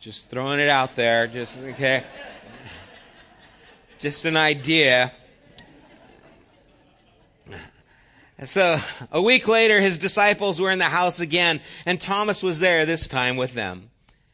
Just 0.00 0.30
throwing 0.30 0.60
it 0.60 0.68
out 0.68 0.96
there, 0.96 1.26
just 1.26 1.58
okay. 1.58 2.04
just 3.98 4.24
an 4.24 4.36
idea. 4.36 5.12
And 8.38 8.48
so 8.48 8.78
a 9.10 9.22
week 9.22 9.48
later, 9.48 9.80
his 9.80 9.98
disciples 9.98 10.60
were 10.60 10.70
in 10.70 10.78
the 10.78 10.84
house 10.84 11.20
again, 11.20 11.60
and 11.86 12.00
Thomas 12.00 12.42
was 12.42 12.60
there 12.60 12.84
this 12.84 13.08
time 13.08 13.36
with 13.36 13.54
them. 13.54 13.90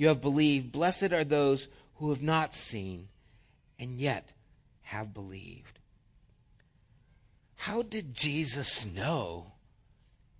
you 0.00 0.08
have 0.08 0.22
believed. 0.22 0.72
Blessed 0.72 1.12
are 1.12 1.24
those 1.24 1.68
who 1.96 2.08
have 2.08 2.22
not 2.22 2.54
seen 2.54 3.08
and 3.78 3.92
yet 3.92 4.32
have 4.80 5.12
believed. 5.12 5.78
How 7.54 7.82
did 7.82 8.14
Jesus 8.14 8.86
know 8.86 9.52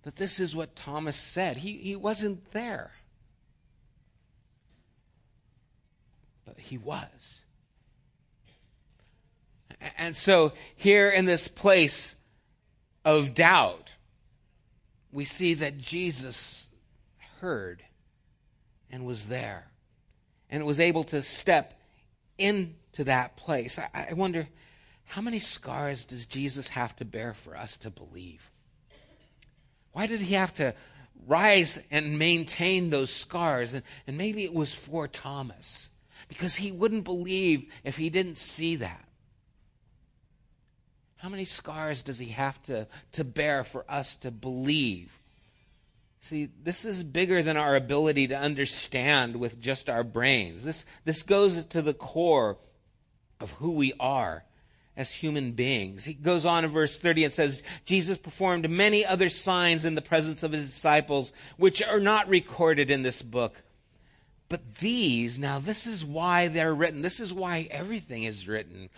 that 0.01 0.15
this 0.15 0.39
is 0.39 0.55
what 0.55 0.75
Thomas 0.75 1.15
said? 1.15 1.57
He, 1.57 1.73
he 1.73 1.95
wasn't 1.95 2.51
there. 2.53 2.93
But 6.43 6.57
he 6.57 6.79
was. 6.79 7.43
And 9.95 10.17
so, 10.17 10.53
here 10.75 11.07
in 11.07 11.25
this 11.25 11.47
place 11.47 12.15
of 13.05 13.35
doubt, 13.35 13.91
we 15.11 15.23
see 15.23 15.53
that 15.53 15.77
Jesus 15.77 16.67
heard 17.39 17.83
and 18.91 19.05
was 19.05 19.27
there 19.27 19.67
and 20.49 20.65
was 20.65 20.79
able 20.79 21.03
to 21.05 21.21
step 21.21 21.79
into 22.37 23.03
that 23.05 23.37
place. 23.37 23.79
I, 23.79 24.07
I 24.09 24.13
wonder 24.13 24.47
how 25.05 25.21
many 25.21 25.39
scars 25.39 26.05
does 26.05 26.25
Jesus 26.25 26.69
have 26.69 26.95
to 26.97 27.05
bear 27.05 27.33
for 27.33 27.55
us 27.55 27.77
to 27.77 27.89
believe? 27.89 28.51
Why 29.93 30.07
did 30.07 30.21
he 30.21 30.35
have 30.35 30.53
to 30.55 30.73
rise 31.27 31.81
and 31.91 32.17
maintain 32.17 32.89
those 32.89 33.13
scars? 33.13 33.73
And, 33.73 33.83
and 34.07 34.17
maybe 34.17 34.43
it 34.43 34.53
was 34.53 34.73
for 34.73 35.07
Thomas, 35.07 35.89
because 36.27 36.55
he 36.55 36.71
wouldn't 36.71 37.03
believe 37.03 37.65
if 37.83 37.97
he 37.97 38.09
didn't 38.09 38.37
see 38.37 38.77
that. 38.77 39.05
How 41.17 41.29
many 41.29 41.45
scars 41.45 42.03
does 42.03 42.17
he 42.17 42.29
have 42.29 42.61
to, 42.63 42.87
to 43.11 43.23
bear 43.23 43.63
for 43.63 43.85
us 43.89 44.15
to 44.17 44.31
believe? 44.31 45.11
See, 46.21 46.49
this 46.63 46.85
is 46.85 47.03
bigger 47.03 47.41
than 47.41 47.57
our 47.57 47.75
ability 47.75 48.27
to 48.27 48.37
understand 48.37 49.35
with 49.37 49.59
just 49.59 49.89
our 49.89 50.03
brains. 50.03 50.63
This, 50.63 50.85
this 51.03 51.23
goes 51.23 51.65
to 51.65 51.81
the 51.81 51.95
core 51.95 52.57
of 53.39 53.51
who 53.53 53.71
we 53.71 53.91
are 53.99 54.45
as 54.95 55.11
human 55.11 55.53
beings. 55.53 56.05
He 56.05 56.13
goes 56.13 56.45
on 56.45 56.63
in 56.63 56.69
verse 56.69 56.99
30 56.99 57.23
and 57.23 57.33
says, 57.33 57.63
Jesus 57.85 58.19
performed 58.19 58.69
many 58.69 59.03
other 59.03 59.29
signs 59.29 59.83
in 59.83 59.95
the 59.95 60.01
presence 60.01 60.43
of 60.43 60.51
his 60.51 60.71
disciples, 60.71 61.33
which 61.57 61.81
are 61.81 61.99
not 61.99 62.29
recorded 62.29 62.91
in 62.91 63.01
this 63.01 63.23
book. 63.23 63.55
But 64.47 64.75
these, 64.75 65.39
now 65.39 65.57
this 65.57 65.87
is 65.87 66.05
why 66.05 66.49
they're 66.49 66.75
written. 66.75 67.01
This 67.01 67.19
is 67.19 67.33
why 67.33 67.67
everything 67.71 68.25
is 68.25 68.47
written. 68.47 68.89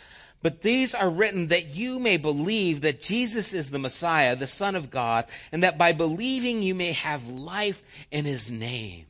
But 0.44 0.62
these 0.62 0.94
are 0.94 1.10
written 1.10 1.48
that 1.48 1.74
you 1.74 2.00
may 2.00 2.18
believe 2.18 2.82
that 2.82 3.02
Jesus 3.02 3.54
is 3.54 3.70
the 3.70 3.80
Messiah, 3.80 4.36
the 4.36 4.46
Son 4.46 4.76
of 4.76 4.92
God, 4.92 5.26
and 5.54 5.64
that 5.64 5.78
by 5.78 5.94
believing 5.94 6.62
you 6.62 6.76
may 6.76 6.92
have 6.92 7.30
life 7.30 7.82
in 8.12 8.26
his 8.26 8.52
name. 8.52 9.06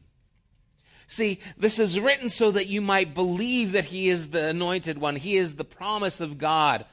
See, 1.07 1.39
this 1.57 1.79
is 1.79 1.99
written 1.99 2.29
so 2.29 2.51
that 2.51 2.67
you 2.67 2.81
might 2.81 3.13
believe 3.13 3.73
that 3.73 3.85
He 3.85 4.09
is 4.09 4.29
the 4.29 4.47
anointed 4.47 4.97
one, 4.97 5.15
He 5.15 5.37
is 5.37 5.55
the 5.55 5.63
promise 5.63 6.21
of 6.21 6.39
God, 6.39 6.85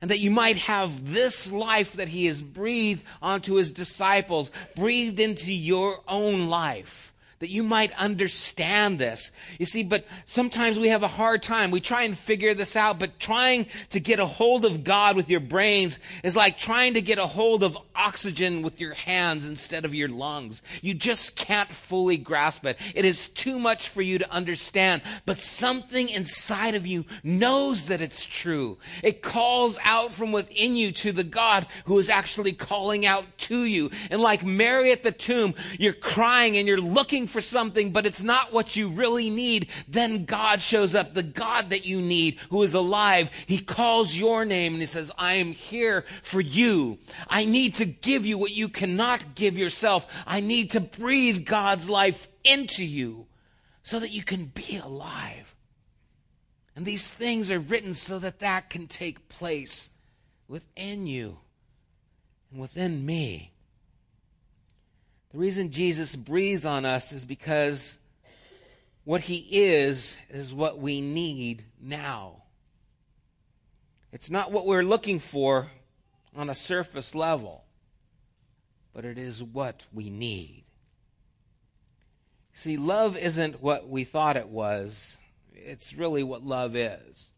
and 0.00 0.10
that 0.10 0.20
you 0.20 0.30
might 0.30 0.56
have 0.56 1.12
this 1.12 1.50
life 1.50 1.94
that 1.94 2.08
He 2.08 2.26
has 2.26 2.42
breathed 2.42 3.02
onto 3.20 3.54
His 3.54 3.72
disciples, 3.72 4.50
breathed 4.76 5.18
into 5.18 5.52
your 5.52 6.00
own 6.06 6.48
life 6.48 7.12
that 7.40 7.50
you 7.50 7.62
might 7.62 7.90
understand 7.94 8.98
this. 8.98 9.32
You 9.58 9.64
see, 9.64 9.82
but 9.82 10.04
sometimes 10.26 10.78
we 10.78 10.88
have 10.88 11.02
a 11.02 11.08
hard 11.08 11.42
time. 11.42 11.70
We 11.70 11.80
try 11.80 12.02
and 12.02 12.16
figure 12.16 12.52
this 12.52 12.76
out, 12.76 12.98
but 12.98 13.18
trying 13.18 13.66
to 13.90 14.00
get 14.00 14.20
a 14.20 14.26
hold 14.26 14.66
of 14.66 14.84
God 14.84 15.16
with 15.16 15.30
your 15.30 15.40
brains 15.40 15.98
is 16.22 16.36
like 16.36 16.58
trying 16.58 16.94
to 16.94 17.00
get 17.00 17.18
a 17.18 17.26
hold 17.26 17.64
of 17.64 17.78
oxygen 17.94 18.60
with 18.60 18.78
your 18.78 18.92
hands 18.92 19.46
instead 19.46 19.86
of 19.86 19.94
your 19.94 20.10
lungs. 20.10 20.60
You 20.82 20.92
just 20.92 21.34
can't 21.34 21.70
fully 21.70 22.18
grasp 22.18 22.66
it. 22.66 22.78
It 22.94 23.06
is 23.06 23.28
too 23.28 23.58
much 23.58 23.88
for 23.88 24.02
you 24.02 24.18
to 24.18 24.30
understand, 24.30 25.00
but 25.24 25.38
something 25.38 26.10
inside 26.10 26.74
of 26.74 26.86
you 26.86 27.06
knows 27.24 27.86
that 27.86 28.02
it's 28.02 28.26
true. 28.26 28.76
It 29.02 29.22
calls 29.22 29.78
out 29.82 30.12
from 30.12 30.32
within 30.32 30.76
you 30.76 30.92
to 30.92 31.12
the 31.12 31.24
God 31.24 31.66
who 31.86 31.98
is 31.98 32.10
actually 32.10 32.52
calling 32.52 33.06
out 33.06 33.24
to 33.38 33.64
you. 33.64 33.90
And 34.10 34.20
like 34.20 34.44
Mary 34.44 34.92
at 34.92 35.02
the 35.02 35.12
tomb, 35.12 35.54
you're 35.78 35.94
crying 35.94 36.58
and 36.58 36.68
you're 36.68 36.76
looking 36.76 37.28
for 37.30 37.40
something, 37.40 37.92
but 37.92 38.06
it's 38.06 38.22
not 38.22 38.52
what 38.52 38.76
you 38.76 38.88
really 38.88 39.30
need, 39.30 39.68
then 39.88 40.24
God 40.24 40.60
shows 40.60 40.94
up, 40.94 41.14
the 41.14 41.22
God 41.22 41.70
that 41.70 41.86
you 41.86 42.00
need, 42.00 42.38
who 42.50 42.62
is 42.62 42.74
alive. 42.74 43.30
He 43.46 43.58
calls 43.58 44.14
your 44.14 44.44
name 44.44 44.74
and 44.74 44.82
he 44.82 44.86
says, 44.86 45.10
I 45.16 45.34
am 45.34 45.52
here 45.52 46.04
for 46.22 46.40
you. 46.40 46.98
I 47.28 47.44
need 47.44 47.76
to 47.76 47.86
give 47.86 48.26
you 48.26 48.36
what 48.36 48.52
you 48.52 48.68
cannot 48.68 49.34
give 49.34 49.56
yourself. 49.56 50.06
I 50.26 50.40
need 50.40 50.72
to 50.72 50.80
breathe 50.80 51.46
God's 51.46 51.88
life 51.88 52.28
into 52.44 52.84
you 52.84 53.26
so 53.82 53.98
that 54.00 54.10
you 54.10 54.22
can 54.22 54.46
be 54.46 54.76
alive. 54.76 55.54
And 56.76 56.86
these 56.86 57.10
things 57.10 57.50
are 57.50 57.58
written 57.58 57.94
so 57.94 58.18
that 58.18 58.38
that 58.40 58.70
can 58.70 58.86
take 58.86 59.28
place 59.28 59.90
within 60.48 61.06
you 61.06 61.38
and 62.50 62.60
within 62.60 63.04
me. 63.04 63.52
The 65.32 65.38
reason 65.38 65.70
Jesus 65.70 66.16
breathes 66.16 66.66
on 66.66 66.84
us 66.84 67.12
is 67.12 67.24
because 67.24 67.98
what 69.04 69.20
he 69.20 69.46
is 69.50 70.18
is 70.28 70.52
what 70.52 70.78
we 70.78 71.00
need 71.00 71.64
now. 71.80 72.42
It's 74.12 74.30
not 74.30 74.50
what 74.50 74.66
we're 74.66 74.82
looking 74.82 75.20
for 75.20 75.68
on 76.34 76.50
a 76.50 76.54
surface 76.54 77.14
level, 77.14 77.64
but 78.92 79.04
it 79.04 79.18
is 79.18 79.42
what 79.42 79.86
we 79.92 80.10
need. 80.10 80.64
See, 82.52 82.76
love 82.76 83.16
isn't 83.16 83.62
what 83.62 83.88
we 83.88 84.02
thought 84.04 84.36
it 84.36 84.48
was, 84.48 85.18
it's 85.54 85.94
really 85.94 86.24
what 86.24 86.42
love 86.42 86.74
is. 86.74 87.30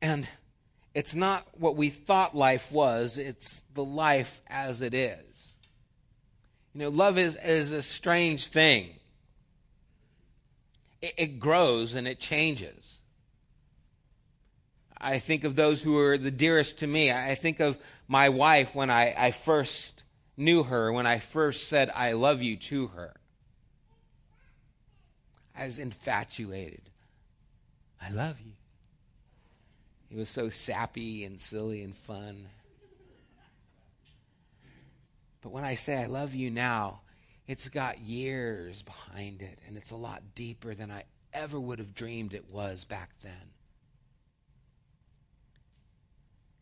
And 0.00 0.28
it's 0.94 1.14
not 1.14 1.46
what 1.58 1.76
we 1.76 1.90
thought 1.90 2.36
life 2.36 2.70
was, 2.70 3.18
it's 3.18 3.62
the 3.74 3.84
life 3.84 4.40
as 4.46 4.80
it 4.80 4.94
is. 4.94 5.56
You 6.72 6.82
know, 6.82 6.88
love 6.88 7.18
is, 7.18 7.36
is 7.44 7.72
a 7.72 7.82
strange 7.82 8.48
thing. 8.48 8.90
It, 11.02 11.14
it 11.16 11.40
grows 11.40 11.94
and 11.94 12.06
it 12.06 12.20
changes. 12.20 13.00
I 14.96 15.18
think 15.18 15.44
of 15.44 15.56
those 15.56 15.82
who 15.82 15.98
are 15.98 16.16
the 16.16 16.30
dearest 16.30 16.78
to 16.78 16.86
me. 16.86 17.12
I 17.12 17.34
think 17.34 17.60
of 17.60 17.76
my 18.08 18.28
wife 18.28 18.74
when 18.74 18.88
I, 18.88 19.14
I 19.16 19.30
first 19.32 20.04
knew 20.36 20.62
her, 20.62 20.92
when 20.92 21.06
I 21.06 21.18
first 21.18 21.68
said, 21.68 21.90
I 21.94 22.12
love 22.12 22.40
you 22.40 22.56
to 22.56 22.86
her. 22.88 23.14
I 25.56 25.66
was 25.66 25.78
infatuated. 25.78 26.90
I 28.00 28.10
love 28.10 28.40
you. 28.40 28.53
It 30.14 30.18
was 30.18 30.28
so 30.28 30.48
sappy 30.48 31.24
and 31.24 31.40
silly 31.40 31.82
and 31.82 31.96
fun. 31.96 32.46
But 35.42 35.50
when 35.50 35.64
I 35.64 35.74
say 35.74 36.00
I 36.00 36.06
love 36.06 36.36
you 36.36 36.52
now, 36.52 37.00
it's 37.48 37.68
got 37.68 37.98
years 37.98 38.82
behind 38.82 39.42
it, 39.42 39.58
and 39.66 39.76
it's 39.76 39.90
a 39.90 39.96
lot 39.96 40.22
deeper 40.36 40.72
than 40.72 40.92
I 40.92 41.02
ever 41.32 41.58
would 41.58 41.80
have 41.80 41.96
dreamed 41.96 42.32
it 42.32 42.48
was 42.52 42.84
back 42.84 43.10
then. 43.22 43.50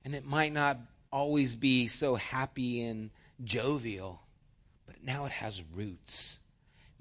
And 0.03 0.15
it 0.15 0.25
might 0.25 0.55
not 0.55 0.79
always 1.13 1.55
be 1.55 1.89
so 1.89 2.15
happy 2.15 2.83
and 2.83 3.11
jovial, 3.45 4.23
but 4.87 5.05
now 5.05 5.27
it 5.27 5.33
has 5.33 5.63
roots. 5.75 6.39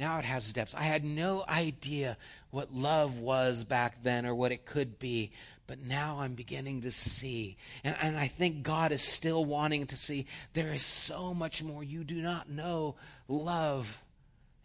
Now 0.01 0.17
it 0.17 0.25
has 0.25 0.51
depths. 0.51 0.73
I 0.73 0.81
had 0.81 1.05
no 1.05 1.45
idea 1.47 2.17
what 2.49 2.73
love 2.73 3.19
was 3.19 3.63
back 3.63 4.01
then 4.01 4.25
or 4.25 4.33
what 4.33 4.51
it 4.51 4.65
could 4.65 4.97
be, 4.97 5.31
but 5.67 5.79
now 5.79 6.17
I'm 6.21 6.33
beginning 6.33 6.81
to 6.81 6.91
see. 6.91 7.55
And, 7.83 7.95
and 8.01 8.17
I 8.17 8.25
think 8.25 8.63
God 8.63 8.91
is 8.91 9.03
still 9.03 9.45
wanting 9.45 9.85
to 9.85 9.95
see 9.95 10.25
there 10.53 10.73
is 10.73 10.81
so 10.81 11.35
much 11.35 11.61
more. 11.61 11.83
You 11.83 12.03
do 12.03 12.15
not 12.15 12.49
know 12.49 12.95
love 13.27 14.01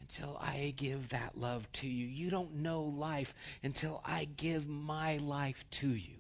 until 0.01 0.39
I 0.41 0.73
give 0.75 1.11
that 1.11 1.37
love 1.37 1.71
to 1.75 1.87
you. 1.87 2.07
You 2.07 2.31
don't 2.31 2.55
know 2.55 2.85
life 2.85 3.35
until 3.63 4.01
I 4.07 4.29
give 4.39 4.67
my 4.67 5.19
life 5.19 5.67
to 5.73 5.89
you. 5.89 6.17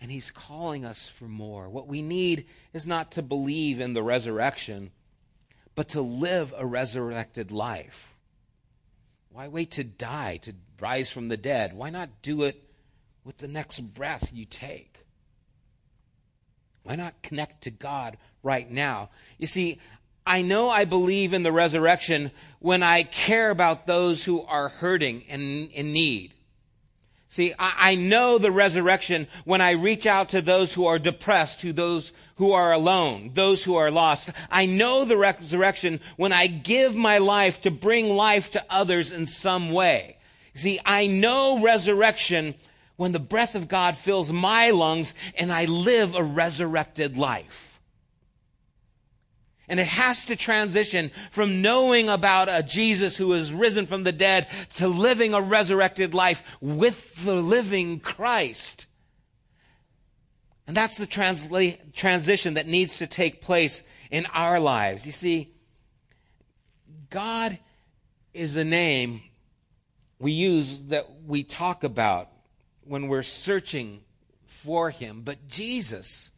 And 0.00 0.10
He's 0.10 0.30
calling 0.30 0.86
us 0.86 1.06
for 1.06 1.26
more. 1.26 1.68
What 1.68 1.88
we 1.88 2.00
need 2.00 2.46
is 2.72 2.86
not 2.86 3.12
to 3.12 3.22
believe 3.22 3.80
in 3.80 3.92
the 3.92 4.02
resurrection, 4.02 4.92
but 5.74 5.88
to 5.90 6.00
live 6.00 6.54
a 6.56 6.66
resurrected 6.66 7.50
life. 7.50 8.14
Why 9.30 9.48
wait 9.48 9.72
to 9.72 9.84
die, 9.84 10.38
to 10.42 10.54
rise 10.80 11.10
from 11.10 11.28
the 11.28 11.36
dead? 11.36 11.74
Why 11.74 11.90
not 11.90 12.22
do 12.22 12.44
it 12.44 12.62
with 13.24 13.38
the 13.38 13.48
next 13.48 13.80
breath 13.80 14.30
you 14.32 14.44
take? 14.44 15.00
Why 16.84 16.96
not 16.96 17.22
connect 17.22 17.64
to 17.64 17.70
God 17.70 18.18
right 18.42 18.70
now? 18.70 19.10
You 19.38 19.46
see, 19.46 19.80
I 20.26 20.42
know 20.42 20.70
I 20.70 20.84
believe 20.84 21.32
in 21.32 21.42
the 21.42 21.52
resurrection 21.52 22.30
when 22.58 22.82
I 22.82 23.02
care 23.02 23.50
about 23.50 23.86
those 23.86 24.24
who 24.24 24.42
are 24.42 24.68
hurting 24.68 25.24
and 25.28 25.70
in 25.70 25.92
need. 25.92 26.32
See, 27.34 27.52
I, 27.58 27.96
know 27.96 28.38
the 28.38 28.52
resurrection 28.52 29.26
when 29.44 29.60
I 29.60 29.72
reach 29.72 30.06
out 30.06 30.28
to 30.28 30.40
those 30.40 30.72
who 30.72 30.86
are 30.86 31.00
depressed, 31.00 31.58
to 31.62 31.72
those 31.72 32.12
who 32.36 32.52
are 32.52 32.70
alone, 32.70 33.32
those 33.34 33.64
who 33.64 33.74
are 33.74 33.90
lost. 33.90 34.30
I 34.52 34.66
know 34.66 35.04
the 35.04 35.16
resurrection 35.16 35.98
when 36.16 36.32
I 36.32 36.46
give 36.46 36.94
my 36.94 37.18
life 37.18 37.60
to 37.62 37.72
bring 37.72 38.08
life 38.08 38.52
to 38.52 38.64
others 38.70 39.10
in 39.10 39.26
some 39.26 39.72
way. 39.72 40.16
See, 40.54 40.78
I 40.86 41.08
know 41.08 41.60
resurrection 41.60 42.54
when 42.94 43.10
the 43.10 43.18
breath 43.18 43.56
of 43.56 43.66
God 43.66 43.96
fills 43.96 44.30
my 44.30 44.70
lungs 44.70 45.12
and 45.36 45.52
I 45.52 45.64
live 45.64 46.14
a 46.14 46.22
resurrected 46.22 47.16
life. 47.16 47.73
And 49.68 49.80
it 49.80 49.86
has 49.86 50.26
to 50.26 50.36
transition 50.36 51.10
from 51.30 51.62
knowing 51.62 52.08
about 52.08 52.48
a 52.50 52.62
Jesus 52.62 53.16
who 53.16 53.32
is 53.32 53.52
risen 53.52 53.86
from 53.86 54.04
the 54.04 54.12
dead 54.12 54.48
to 54.76 54.88
living 54.88 55.32
a 55.32 55.40
resurrected 55.40 56.14
life 56.14 56.42
with 56.60 57.24
the 57.24 57.34
living 57.34 58.00
Christ. 58.00 58.86
And 60.66 60.76
that's 60.76 60.96
the 60.96 61.06
transla- 61.06 61.78
transition 61.92 62.54
that 62.54 62.66
needs 62.66 62.98
to 62.98 63.06
take 63.06 63.40
place 63.40 63.82
in 64.10 64.26
our 64.26 64.60
lives. 64.60 65.06
You 65.06 65.12
see, 65.12 65.54
God 67.10 67.58
is 68.32 68.56
a 68.56 68.64
name 68.64 69.22
we 70.18 70.32
use 70.32 70.82
that 70.84 71.06
we 71.26 71.44
talk 71.44 71.84
about 71.84 72.30
when 72.84 73.08
we're 73.08 73.22
searching 73.22 74.00
for 74.46 74.90
him. 74.90 75.22
But 75.22 75.48
Jesus 75.48 76.30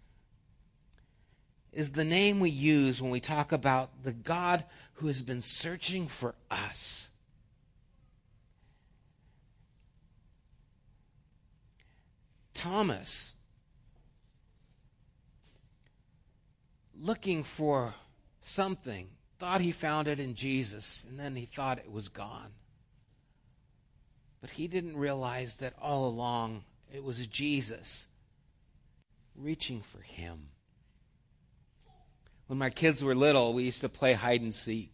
is 1.77 1.93
the 1.93 2.07
name 2.07 2.41
we 2.41 2.49
use 2.49 3.03
when 3.03 3.11
we 3.11 3.21
talk 3.21 3.53
about 3.53 4.03
the 4.03 4.15
God 4.15 4.65
who 4.95 5.09
has 5.09 5.21
been 5.21 5.43
searching 5.43 6.09
for 6.09 6.35
us. 6.51 7.11
Thomas, 12.55 13.35
looking 16.99 17.45
for 17.45 17.93
something, 18.41 19.09
thought 19.39 19.61
he 19.61 19.71
found 19.71 20.09
it 20.09 20.19
in 20.19 20.35
Jesus, 20.35 21.07
and 21.07 21.21
then 21.21 21.37
he 21.37 21.45
thought 21.45 21.77
it 21.77 21.93
was 21.93 22.09
gone. 22.09 22.53
But 24.41 24.49
he 24.49 24.67
didn't 24.67 24.97
realize 24.97 25.57
that 25.57 25.75
all 25.79 26.09
along 26.09 26.65
it 26.91 27.05
was 27.05 27.27
Jesus 27.27 28.09
reaching 29.35 29.83
for 29.83 30.01
him. 30.01 30.49
When 32.47 32.59
my 32.59 32.71
kids 32.71 33.03
were 33.03 33.15
little, 33.15 33.53
we 33.55 33.65
used 33.65 33.81
to 33.81 33.89
play 33.89 34.13
hide 34.13 34.41
and 34.41 34.55
seek. 34.55 34.91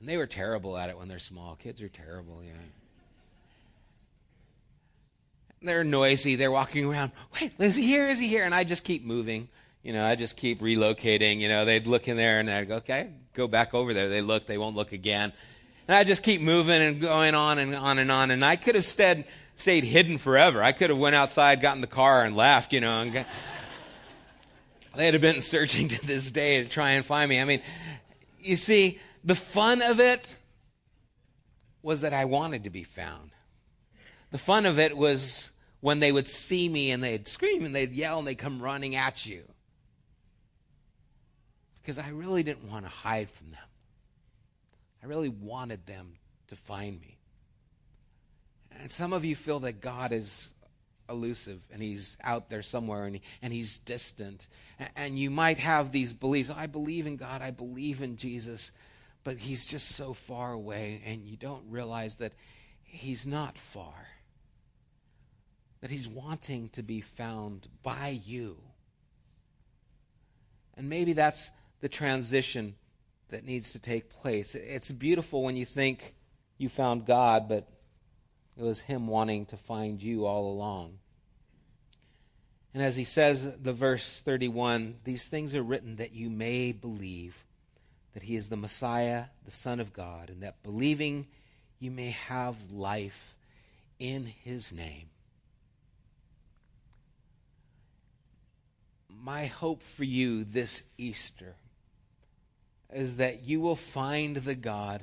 And 0.00 0.08
they 0.08 0.16
were 0.16 0.26
terrible 0.26 0.76
at 0.76 0.90
it 0.90 0.98
when 0.98 1.08
they're 1.08 1.18
small. 1.18 1.56
Kids 1.56 1.82
are 1.82 1.88
terrible, 1.88 2.42
yeah. 2.42 2.52
They're 5.60 5.84
noisy. 5.84 6.34
They're 6.34 6.50
walking 6.50 6.86
around. 6.86 7.12
Wait, 7.40 7.52
is 7.58 7.76
he 7.76 7.86
here? 7.86 8.08
Is 8.08 8.18
he 8.18 8.26
here? 8.26 8.44
And 8.44 8.54
I 8.54 8.64
just 8.64 8.82
keep 8.82 9.04
moving. 9.04 9.48
You 9.82 9.92
know, 9.92 10.04
I 10.04 10.16
just 10.16 10.36
keep 10.36 10.60
relocating. 10.60 11.38
You 11.38 11.48
know, 11.48 11.64
they'd 11.64 11.86
look 11.86 12.08
in 12.08 12.16
there 12.16 12.40
and 12.40 12.50
I'd 12.50 12.68
go, 12.68 12.76
okay, 12.76 13.10
go 13.34 13.46
back 13.46 13.74
over 13.74 13.94
there. 13.94 14.08
They 14.08 14.22
look, 14.22 14.46
they 14.46 14.58
won't 14.58 14.74
look 14.74 14.92
again. 14.92 15.32
And 15.86 15.94
I 15.94 16.04
just 16.04 16.22
keep 16.22 16.40
moving 16.40 16.80
and 16.80 17.00
going 17.00 17.34
on 17.34 17.58
and 17.58 17.74
on 17.76 17.98
and 17.98 18.10
on. 18.10 18.30
And 18.30 18.44
I 18.44 18.56
could 18.56 18.74
have 18.74 18.84
stayed, 18.84 19.24
stayed 19.56 19.84
hidden 19.84 20.18
forever. 20.18 20.62
I 20.62 20.72
could 20.72 20.90
have 20.90 20.98
went 20.98 21.14
outside, 21.14 21.60
got 21.60 21.76
in 21.76 21.80
the 21.80 21.86
car, 21.86 22.22
and 22.22 22.34
left. 22.36 22.72
You 22.72 22.80
know, 22.80 23.00
and 23.00 23.12
got, 23.12 23.26
they'd 24.96 25.14
have 25.14 25.20
been 25.20 25.40
searching 25.40 25.88
to 25.88 26.06
this 26.06 26.30
day 26.30 26.62
to 26.62 26.68
try 26.68 26.92
and 26.92 27.04
find 27.04 27.28
me. 27.28 27.40
I 27.40 27.44
mean, 27.44 27.62
you 28.40 28.56
see, 28.56 28.98
the 29.24 29.34
fun 29.34 29.82
of 29.82 30.00
it 30.00 30.38
was 31.82 32.02
that 32.02 32.12
I 32.12 32.24
wanted 32.24 32.64
to 32.64 32.70
be 32.70 32.84
found. 32.84 33.30
The 34.30 34.38
fun 34.38 34.66
of 34.66 34.78
it 34.78 34.96
was 34.96 35.50
when 35.80 35.98
they 35.98 36.12
would 36.12 36.28
see 36.28 36.68
me 36.68 36.90
and 36.90 37.02
they'd 37.02 37.26
scream 37.28 37.64
and 37.64 37.74
they'd 37.74 37.92
yell 37.92 38.18
and 38.18 38.26
they'd 38.26 38.36
come 38.36 38.62
running 38.62 38.96
at 38.96 39.26
you. 39.26 39.42
Because 41.80 41.98
I 41.98 42.10
really 42.10 42.42
didn't 42.42 42.70
want 42.70 42.84
to 42.84 42.90
hide 42.90 43.28
from 43.28 43.50
them. 43.50 43.60
I 45.02 45.06
really 45.06 45.28
wanted 45.28 45.86
them 45.86 46.14
to 46.48 46.56
find 46.56 47.00
me. 47.00 47.18
And 48.80 48.90
some 48.90 49.12
of 49.12 49.24
you 49.24 49.34
feel 49.34 49.60
that 49.60 49.80
God 49.80 50.12
is 50.12 50.54
elusive 51.12 51.60
and 51.72 51.80
he's 51.80 52.16
out 52.24 52.50
there 52.50 52.62
somewhere 52.62 53.04
and, 53.04 53.16
he, 53.16 53.22
and 53.40 53.52
he's 53.52 53.78
distant. 53.78 54.48
And 54.96 55.18
you 55.18 55.30
might 55.30 55.58
have 55.58 55.92
these 55.92 56.12
beliefs 56.12 56.50
I 56.50 56.66
believe 56.66 57.06
in 57.06 57.16
God, 57.16 57.42
I 57.42 57.52
believe 57.52 58.02
in 58.02 58.16
Jesus, 58.16 58.72
but 59.22 59.36
he's 59.36 59.66
just 59.66 59.90
so 59.90 60.12
far 60.12 60.52
away, 60.52 61.00
and 61.06 61.24
you 61.24 61.36
don't 61.36 61.62
realize 61.70 62.16
that 62.16 62.32
he's 62.82 63.26
not 63.26 63.56
far, 63.56 63.94
that 65.80 65.90
he's 65.90 66.08
wanting 66.08 66.70
to 66.70 66.82
be 66.82 67.00
found 67.00 67.68
by 67.82 68.20
you. 68.24 68.58
And 70.76 70.88
maybe 70.88 71.12
that's 71.12 71.50
the 71.80 71.88
transition 71.88 72.74
that 73.28 73.44
needs 73.44 73.72
to 73.72 73.78
take 73.78 74.10
place. 74.10 74.54
It's 74.54 74.90
beautiful 74.90 75.42
when 75.42 75.56
you 75.56 75.64
think 75.64 76.14
you 76.58 76.68
found 76.68 77.06
God, 77.06 77.48
but 77.48 77.68
it 78.56 78.62
was 78.62 78.80
Him 78.80 79.06
wanting 79.06 79.46
to 79.46 79.56
find 79.56 80.02
you 80.02 80.26
all 80.26 80.50
along. 80.52 80.98
And 82.74 82.82
as 82.82 82.96
he 82.96 83.04
says, 83.04 83.58
the 83.58 83.72
verse 83.72 84.22
31, 84.22 84.96
these 85.04 85.26
things 85.26 85.54
are 85.54 85.62
written 85.62 85.96
that 85.96 86.14
you 86.14 86.30
may 86.30 86.72
believe 86.72 87.44
that 88.14 88.22
he 88.22 88.36
is 88.36 88.48
the 88.48 88.56
Messiah, 88.56 89.24
the 89.44 89.50
Son 89.50 89.80
of 89.80 89.92
God, 89.92 90.30
and 90.30 90.42
that 90.42 90.62
believing 90.62 91.26
you 91.78 91.90
may 91.90 92.10
have 92.10 92.56
life 92.70 93.34
in 93.98 94.24
his 94.24 94.72
name. 94.72 95.08
My 99.08 99.46
hope 99.46 99.82
for 99.82 100.04
you 100.04 100.44
this 100.44 100.82
Easter 100.98 101.54
is 102.92 103.18
that 103.18 103.44
you 103.44 103.60
will 103.60 103.76
find 103.76 104.36
the 104.36 104.54
God 104.54 105.02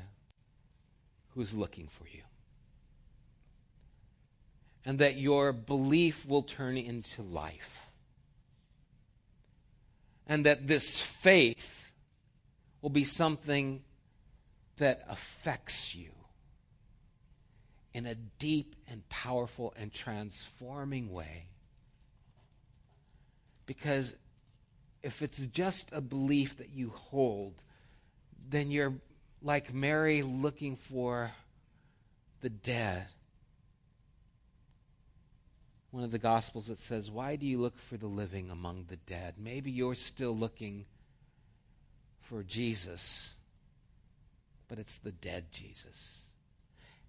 who's 1.33 1.53
looking 1.53 1.87
for 1.87 2.05
you. 2.13 2.21
And 4.89 4.97
that 4.97 5.17
your 5.17 5.53
belief 5.53 6.27
will 6.27 6.41
turn 6.41 6.75
into 6.75 7.21
life. 7.21 7.85
And 10.25 10.47
that 10.47 10.65
this 10.65 10.99
faith 10.99 11.91
will 12.81 12.89
be 12.89 13.03
something 13.03 13.83
that 14.77 15.05
affects 15.07 15.93
you 15.93 16.09
in 17.93 18.07
a 18.07 18.15
deep 18.15 18.75
and 18.89 19.07
powerful 19.09 19.75
and 19.77 19.93
transforming 19.93 21.11
way. 21.11 21.45
Because 23.67 24.15
if 25.03 25.21
it's 25.21 25.45
just 25.45 25.91
a 25.91 26.01
belief 26.01 26.57
that 26.57 26.69
you 26.71 26.93
hold, 26.95 27.53
then 28.49 28.71
you're 28.71 28.95
like 29.43 29.71
Mary 29.71 30.23
looking 30.23 30.75
for 30.75 31.29
the 32.41 32.49
dead. 32.49 33.05
One 35.91 36.03
of 36.03 36.11
the 36.11 36.19
Gospels 36.19 36.67
that 36.67 36.79
says, 36.79 37.09
Why 37.09 37.35
do 37.35 37.45
you 37.45 37.59
look 37.59 37.77
for 37.77 37.97
the 37.97 38.07
living 38.07 38.51
among 38.51 38.85
the 38.87 38.97
dead? 38.97 39.35
Maybe 39.37 39.71
you're 39.71 39.95
still 39.95 40.35
looking 40.35 40.85
for 42.21 42.43
Jesus, 42.43 43.35
but 44.67 44.77
it's 44.77 44.97
the 44.97 45.11
dead 45.11 45.51
Jesus. 45.51 46.25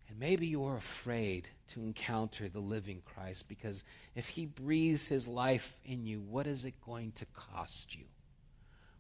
And 0.08 0.18
maybe 0.18 0.46
you're 0.46 0.76
afraid 0.76 1.46
to 1.68 1.82
encounter 1.82 2.48
the 2.48 2.58
living 2.58 3.02
Christ 3.04 3.46
because 3.48 3.84
if 4.16 4.28
he 4.28 4.46
breathes 4.46 5.06
his 5.06 5.28
life 5.28 5.78
in 5.84 6.04
you, 6.04 6.20
what 6.20 6.46
is 6.46 6.64
it 6.64 6.74
going 6.84 7.12
to 7.12 7.26
cost 7.26 7.94
you? 7.94 8.04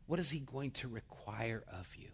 What 0.06 0.20
is 0.20 0.30
he 0.30 0.40
going 0.40 0.72
to 0.72 0.88
require 0.88 1.64
of 1.72 1.88
you? 1.96 2.10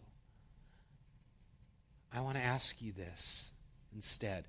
I 2.13 2.21
want 2.21 2.37
to 2.37 2.43
ask 2.43 2.81
you 2.81 2.93
this 2.93 3.51
instead. 3.95 4.47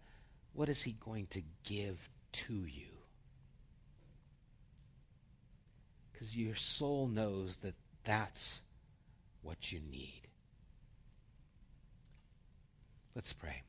What 0.54 0.70
is 0.70 0.84
he 0.84 0.94
going 0.94 1.28
to 1.28 1.42
give 1.64 2.10
to 2.34 2.54
you? 2.54 2.97
Because 6.18 6.36
your 6.36 6.56
soul 6.56 7.08
knows 7.08 7.58
that 7.58 7.76
that's 8.04 8.64
what 9.44 9.72
you 9.72 9.80
need. 9.92 10.24
Let's 13.14 13.34
pray. 13.34 13.62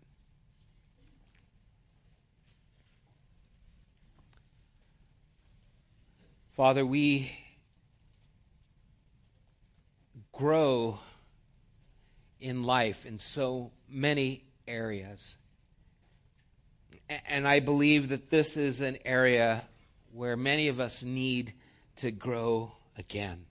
Father, 6.56 6.86
we 6.86 7.30
grow 10.32 11.00
in 12.40 12.62
life 12.62 13.04
in 13.04 13.18
so 13.18 13.72
many 13.90 14.44
areas. 14.66 15.36
And 17.26 17.46
I 17.46 17.60
believe 17.60 18.08
that 18.08 18.30
this 18.30 18.56
is 18.56 18.80
an 18.80 18.96
area 19.04 19.64
where 20.14 20.34
many 20.34 20.68
of 20.68 20.80
us 20.80 21.04
need 21.04 21.52
to 21.98 22.10
grow 22.10 22.72
again, 22.96 23.46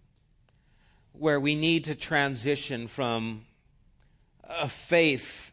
where 1.13 1.39
we 1.39 1.55
need 1.55 1.85
to 1.85 1.95
transition 1.95 2.87
from 2.87 3.45
a 4.43 4.69
faith 4.69 5.51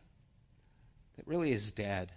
that 1.17 1.27
really 1.27 1.53
is 1.53 1.73
dead. 1.73 2.13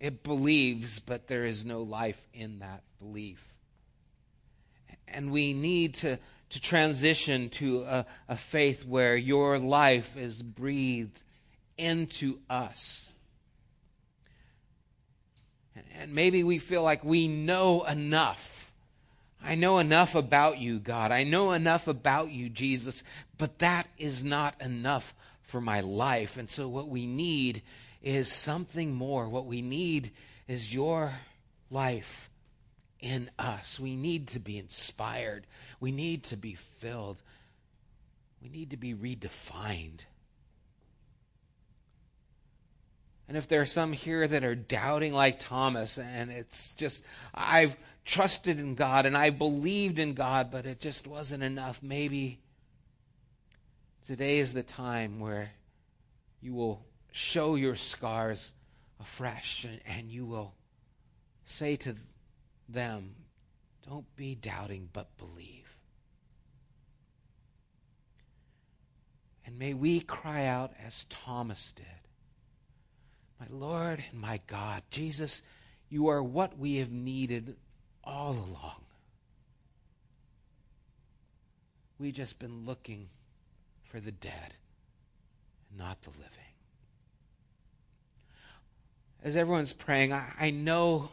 It 0.00 0.22
believes, 0.22 0.98
but 0.98 1.26
there 1.26 1.44
is 1.44 1.64
no 1.64 1.82
life 1.82 2.26
in 2.32 2.60
that 2.60 2.82
belief. 2.98 3.52
And 5.06 5.32
we 5.32 5.52
need 5.52 5.94
to 5.96 6.18
to 6.50 6.60
transition 6.60 7.50
to 7.50 7.82
a, 7.82 8.06
a 8.28 8.36
faith 8.36 8.84
where 8.84 9.16
your 9.16 9.58
life 9.58 10.16
is 10.16 10.42
breathed 10.42 11.22
into 11.76 12.38
us. 12.48 13.10
And 15.98 16.14
maybe 16.14 16.42
we 16.42 16.58
feel 16.58 16.82
like 16.82 17.04
we 17.04 17.28
know 17.28 17.84
enough. 17.84 18.57
I 19.42 19.54
know 19.54 19.78
enough 19.78 20.14
about 20.14 20.58
you, 20.58 20.78
God. 20.78 21.12
I 21.12 21.24
know 21.24 21.52
enough 21.52 21.88
about 21.88 22.30
you, 22.32 22.48
Jesus, 22.48 23.02
but 23.36 23.60
that 23.60 23.86
is 23.96 24.24
not 24.24 24.60
enough 24.60 25.14
for 25.42 25.60
my 25.60 25.80
life. 25.80 26.36
And 26.36 26.50
so, 26.50 26.68
what 26.68 26.88
we 26.88 27.06
need 27.06 27.62
is 28.02 28.30
something 28.30 28.94
more. 28.94 29.28
What 29.28 29.46
we 29.46 29.62
need 29.62 30.12
is 30.46 30.74
your 30.74 31.12
life 31.70 32.30
in 33.00 33.30
us. 33.38 33.78
We 33.78 33.96
need 33.96 34.28
to 34.28 34.40
be 34.40 34.58
inspired. 34.58 35.46
We 35.80 35.92
need 35.92 36.24
to 36.24 36.36
be 36.36 36.54
filled. 36.54 37.22
We 38.42 38.48
need 38.48 38.70
to 38.70 38.76
be 38.76 38.94
redefined. 38.94 40.04
And 43.28 43.36
if 43.36 43.46
there 43.46 43.60
are 43.60 43.66
some 43.66 43.92
here 43.92 44.26
that 44.26 44.42
are 44.42 44.54
doubting 44.54 45.12
like 45.12 45.38
Thomas, 45.38 45.98
and 45.98 46.30
it's 46.30 46.72
just, 46.72 47.04
I've 47.34 47.76
trusted 48.08 48.58
in 48.58 48.74
God 48.74 49.04
and 49.04 49.14
I 49.14 49.28
believed 49.28 49.98
in 49.98 50.14
God, 50.14 50.50
but 50.50 50.64
it 50.64 50.80
just 50.80 51.06
wasn't 51.06 51.42
enough, 51.42 51.82
maybe 51.82 52.40
today 54.06 54.38
is 54.38 54.54
the 54.54 54.62
time 54.62 55.20
where 55.20 55.50
you 56.40 56.54
will 56.54 56.82
show 57.12 57.54
your 57.54 57.76
scars 57.76 58.54
afresh 58.98 59.66
and 59.84 60.10
you 60.10 60.24
will 60.24 60.54
say 61.44 61.76
to 61.76 61.94
them, 62.66 63.14
don't 63.86 64.16
be 64.16 64.34
doubting, 64.34 64.88
but 64.90 65.14
believe. 65.18 65.76
And 69.44 69.58
may 69.58 69.74
we 69.74 70.00
cry 70.00 70.46
out 70.46 70.72
as 70.82 71.04
Thomas 71.10 71.72
did 71.72 71.86
My 73.38 73.46
Lord 73.50 74.02
and 74.10 74.18
my 74.18 74.40
God, 74.46 74.82
Jesus, 74.90 75.42
you 75.90 76.08
are 76.08 76.22
what 76.22 76.58
we 76.58 76.76
have 76.76 76.90
needed 76.90 77.56
all 78.08 78.32
along. 78.32 78.72
We've 81.98 82.14
just 82.14 82.38
been 82.38 82.64
looking 82.64 83.08
for 83.84 84.00
the 84.00 84.12
dead, 84.12 84.54
not 85.76 86.00
the 86.02 86.10
living. 86.10 86.28
As 89.22 89.36
everyone's 89.36 89.72
praying, 89.72 90.12
I, 90.12 90.26
I 90.38 90.50
know 90.50 91.10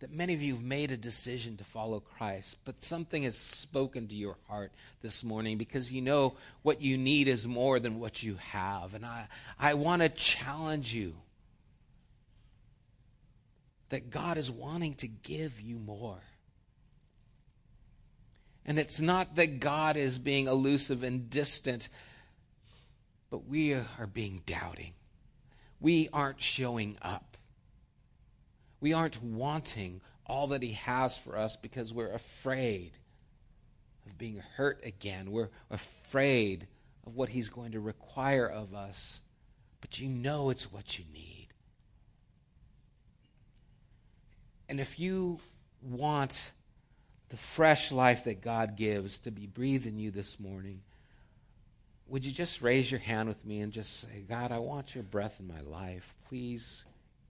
that 0.00 0.10
many 0.10 0.32
of 0.32 0.40
you 0.40 0.54
have 0.54 0.64
made 0.64 0.90
a 0.90 0.96
decision 0.96 1.56
to 1.58 1.64
follow 1.64 2.00
Christ, 2.00 2.56
but 2.64 2.82
something 2.82 3.24
has 3.24 3.36
spoken 3.36 4.06
to 4.08 4.14
your 4.14 4.36
heart 4.48 4.72
this 5.02 5.22
morning 5.22 5.58
because 5.58 5.92
you 5.92 6.00
know 6.00 6.34
what 6.62 6.80
you 6.80 6.96
need 6.96 7.28
is 7.28 7.46
more 7.46 7.78
than 7.78 7.98
what 7.98 8.22
you 8.22 8.36
have. 8.36 8.94
And 8.94 9.04
I, 9.04 9.26
I 9.58 9.74
want 9.74 10.02
to 10.02 10.08
challenge 10.08 10.94
you 10.94 11.14
that 13.90 14.10
God 14.10 14.38
is 14.38 14.50
wanting 14.50 14.94
to 14.96 15.08
give 15.08 15.60
you 15.60 15.78
more. 15.78 16.20
And 18.64 18.78
it's 18.78 19.00
not 19.00 19.36
that 19.36 19.60
God 19.60 19.96
is 19.96 20.18
being 20.18 20.46
elusive 20.46 21.02
and 21.02 21.30
distant, 21.30 21.88
but 23.30 23.46
we 23.46 23.72
are 23.72 24.06
being 24.12 24.42
doubting. 24.44 24.92
We 25.80 26.10
aren't 26.12 26.42
showing 26.42 26.98
up. 27.00 27.38
We 28.80 28.92
aren't 28.92 29.22
wanting 29.22 30.02
all 30.26 30.48
that 30.48 30.62
He 30.62 30.72
has 30.72 31.16
for 31.16 31.38
us 31.38 31.56
because 31.56 31.94
we're 31.94 32.12
afraid 32.12 32.92
of 34.06 34.18
being 34.18 34.42
hurt 34.56 34.80
again. 34.84 35.30
We're 35.30 35.50
afraid 35.70 36.66
of 37.06 37.14
what 37.14 37.30
He's 37.30 37.48
going 37.48 37.72
to 37.72 37.80
require 37.80 38.46
of 38.46 38.74
us. 38.74 39.22
But 39.80 39.98
you 39.98 40.08
know 40.08 40.50
it's 40.50 40.70
what 40.70 40.98
you 40.98 41.04
need. 41.12 41.37
And 44.68 44.80
if 44.80 44.98
you 44.98 45.40
want 45.82 46.52
the 47.30 47.36
fresh 47.36 47.92
life 47.92 48.24
that 48.24 48.40
God 48.40 48.76
gives 48.76 49.18
to 49.20 49.30
be 49.30 49.46
breathed 49.46 49.86
in 49.86 49.98
you 49.98 50.10
this 50.10 50.38
morning, 50.38 50.80
would 52.06 52.24
you 52.24 52.32
just 52.32 52.62
raise 52.62 52.90
your 52.90 53.00
hand 53.00 53.28
with 53.28 53.44
me 53.44 53.60
and 53.60 53.72
just 53.72 54.00
say, 54.00 54.24
God, 54.28 54.50
I 54.50 54.58
want 54.58 54.94
your 54.94 55.04
breath 55.04 55.40
in 55.40 55.46
my 55.46 55.60
life. 55.60 56.16
Please 56.28 56.84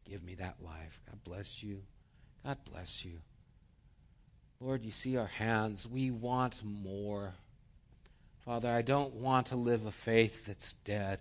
give 0.08 0.22
me 0.22 0.34
that 0.36 0.56
life. 0.64 1.00
God 1.06 1.18
bless 1.24 1.62
you. 1.62 1.82
God 2.44 2.58
bless 2.72 3.04
you. 3.04 3.18
Lord, 4.60 4.84
you 4.84 4.90
see 4.90 5.16
our 5.16 5.26
hands. 5.26 5.86
We 5.86 6.10
want 6.10 6.62
more. 6.64 7.34
Father, 8.44 8.70
I 8.70 8.82
don't 8.82 9.14
want 9.14 9.48
to 9.48 9.56
live 9.56 9.86
a 9.86 9.90
faith 9.90 10.46
that's 10.46 10.72
dead. 10.84 11.20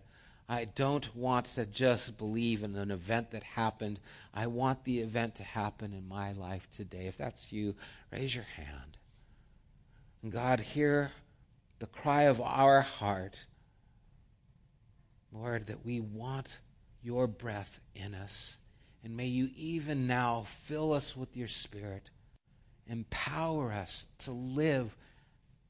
I 0.50 0.64
don't 0.66 1.14
want 1.14 1.48
to 1.56 1.66
just 1.66 2.18
believe 2.18 2.64
in 2.64 2.76
an 2.78 2.90
event 2.90 3.32
that 3.32 3.44
happened. 3.44 4.00
I 4.34 4.48
want 4.48 4.86
the 4.86 5.00
event 5.00 5.36
to 5.36 5.44
happen 5.44 5.92
in 5.92 6.08
my 6.08 6.32
life 6.32 6.70
today. 6.70 7.08
If 7.08 7.18
that's 7.18 7.52
you, 7.52 7.76
raise 8.12 8.34
your 8.34 8.46
hand. 8.56 8.98
And 10.24 10.32
God, 10.32 10.62
hear 10.62 11.12
the 11.80 11.88
cry 11.88 12.24
of 12.24 12.40
our 12.40 12.82
heart, 12.82 13.36
Lord, 15.34 15.68
that 15.68 15.86
we 15.86 16.00
want 16.00 16.60
your 17.04 17.28
breath 17.28 17.82
in 17.94 18.16
us. 18.16 18.58
And 19.04 19.18
may 19.18 19.28
you 19.28 19.50
even 19.56 20.08
now 20.08 20.46
fill 20.48 20.94
us 20.94 21.16
with 21.16 21.36
your 21.36 21.50
Spirit. 21.50 22.10
Empower 22.88 23.74
us 23.74 24.08
to 24.20 24.32
live 24.32 24.96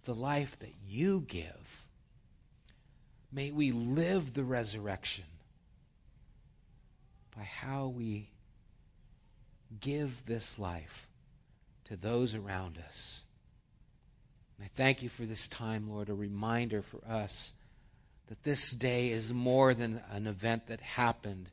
the 0.05 0.13
life 0.13 0.57
that 0.59 0.73
you 0.87 1.25
give. 1.27 1.86
May 3.31 3.51
we 3.51 3.71
live 3.71 4.33
the 4.33 4.43
resurrection 4.43 5.25
by 7.35 7.43
how 7.43 7.87
we 7.87 8.29
give 9.79 10.25
this 10.25 10.57
life 10.57 11.07
to 11.85 11.95
those 11.95 12.33
around 12.33 12.79
us. 12.87 13.23
And 14.57 14.65
I 14.65 14.69
thank 14.73 15.03
you 15.03 15.09
for 15.09 15.23
this 15.23 15.47
time, 15.47 15.89
Lord, 15.89 16.09
a 16.09 16.13
reminder 16.13 16.81
for 16.81 16.99
us 17.07 17.53
that 18.27 18.43
this 18.43 18.71
day 18.71 19.11
is 19.11 19.31
more 19.31 19.73
than 19.73 20.01
an 20.11 20.27
event 20.27 20.67
that 20.67 20.81
happened 20.81 21.51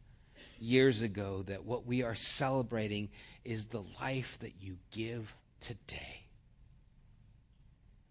years 0.59 1.03
ago, 1.03 1.43
that 1.47 1.65
what 1.65 1.87
we 1.87 2.03
are 2.03 2.15
celebrating 2.15 3.11
is 3.45 3.67
the 3.67 3.85
life 4.01 4.39
that 4.41 4.55
you 4.61 4.79
give 4.91 5.35
today. 5.61 6.23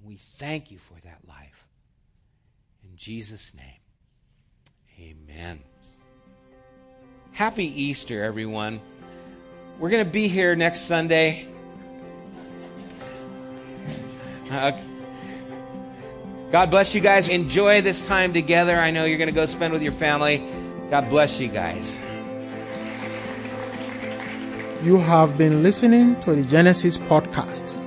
We 0.04 0.18
thank 0.18 0.70
you 0.70 0.78
for 0.78 0.96
that 1.04 1.20
life. 1.28 1.66
Jesus' 2.96 3.54
name, 3.56 3.80
amen. 5.00 5.60
Happy 7.32 7.66
Easter, 7.66 8.24
everyone. 8.24 8.80
We're 9.80 9.90
going 9.90 10.06
to 10.06 10.12
be 10.12 10.28
here 10.28 10.56
next 10.56 10.82
Sunday. 10.82 11.48
Uh, 14.52 14.72
God 16.52 16.70
bless 16.70 16.94
you 16.94 17.02
guys. 17.02 17.30
Enjoy 17.30 17.82
this 17.82 18.06
time 18.06 18.34
together. 18.34 18.76
I 18.78 18.92
know 18.92 19.06
you're 19.06 19.18
going 19.18 19.30
to 19.30 19.34
go 19.34 19.48
spend 19.48 19.74
with 19.74 19.82
your 19.82 19.92
family. 19.92 20.44
God 20.92 21.10
bless 21.10 21.40
you 21.40 21.48
guys. 21.48 22.00
You 24.84 25.00
have 25.00 25.38
been 25.38 25.64
listening 25.64 26.20
to 26.20 26.36
the 26.36 26.44
Genesis 26.44 27.00
podcast. 27.00 27.80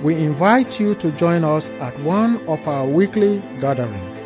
We 0.00 0.14
invite 0.14 0.80
you 0.80 0.94
to 0.94 1.12
join 1.12 1.44
us 1.44 1.68
at 1.72 1.98
one 2.00 2.40
of 2.46 2.66
our 2.66 2.86
weekly 2.86 3.42
gatherings. 3.60 4.25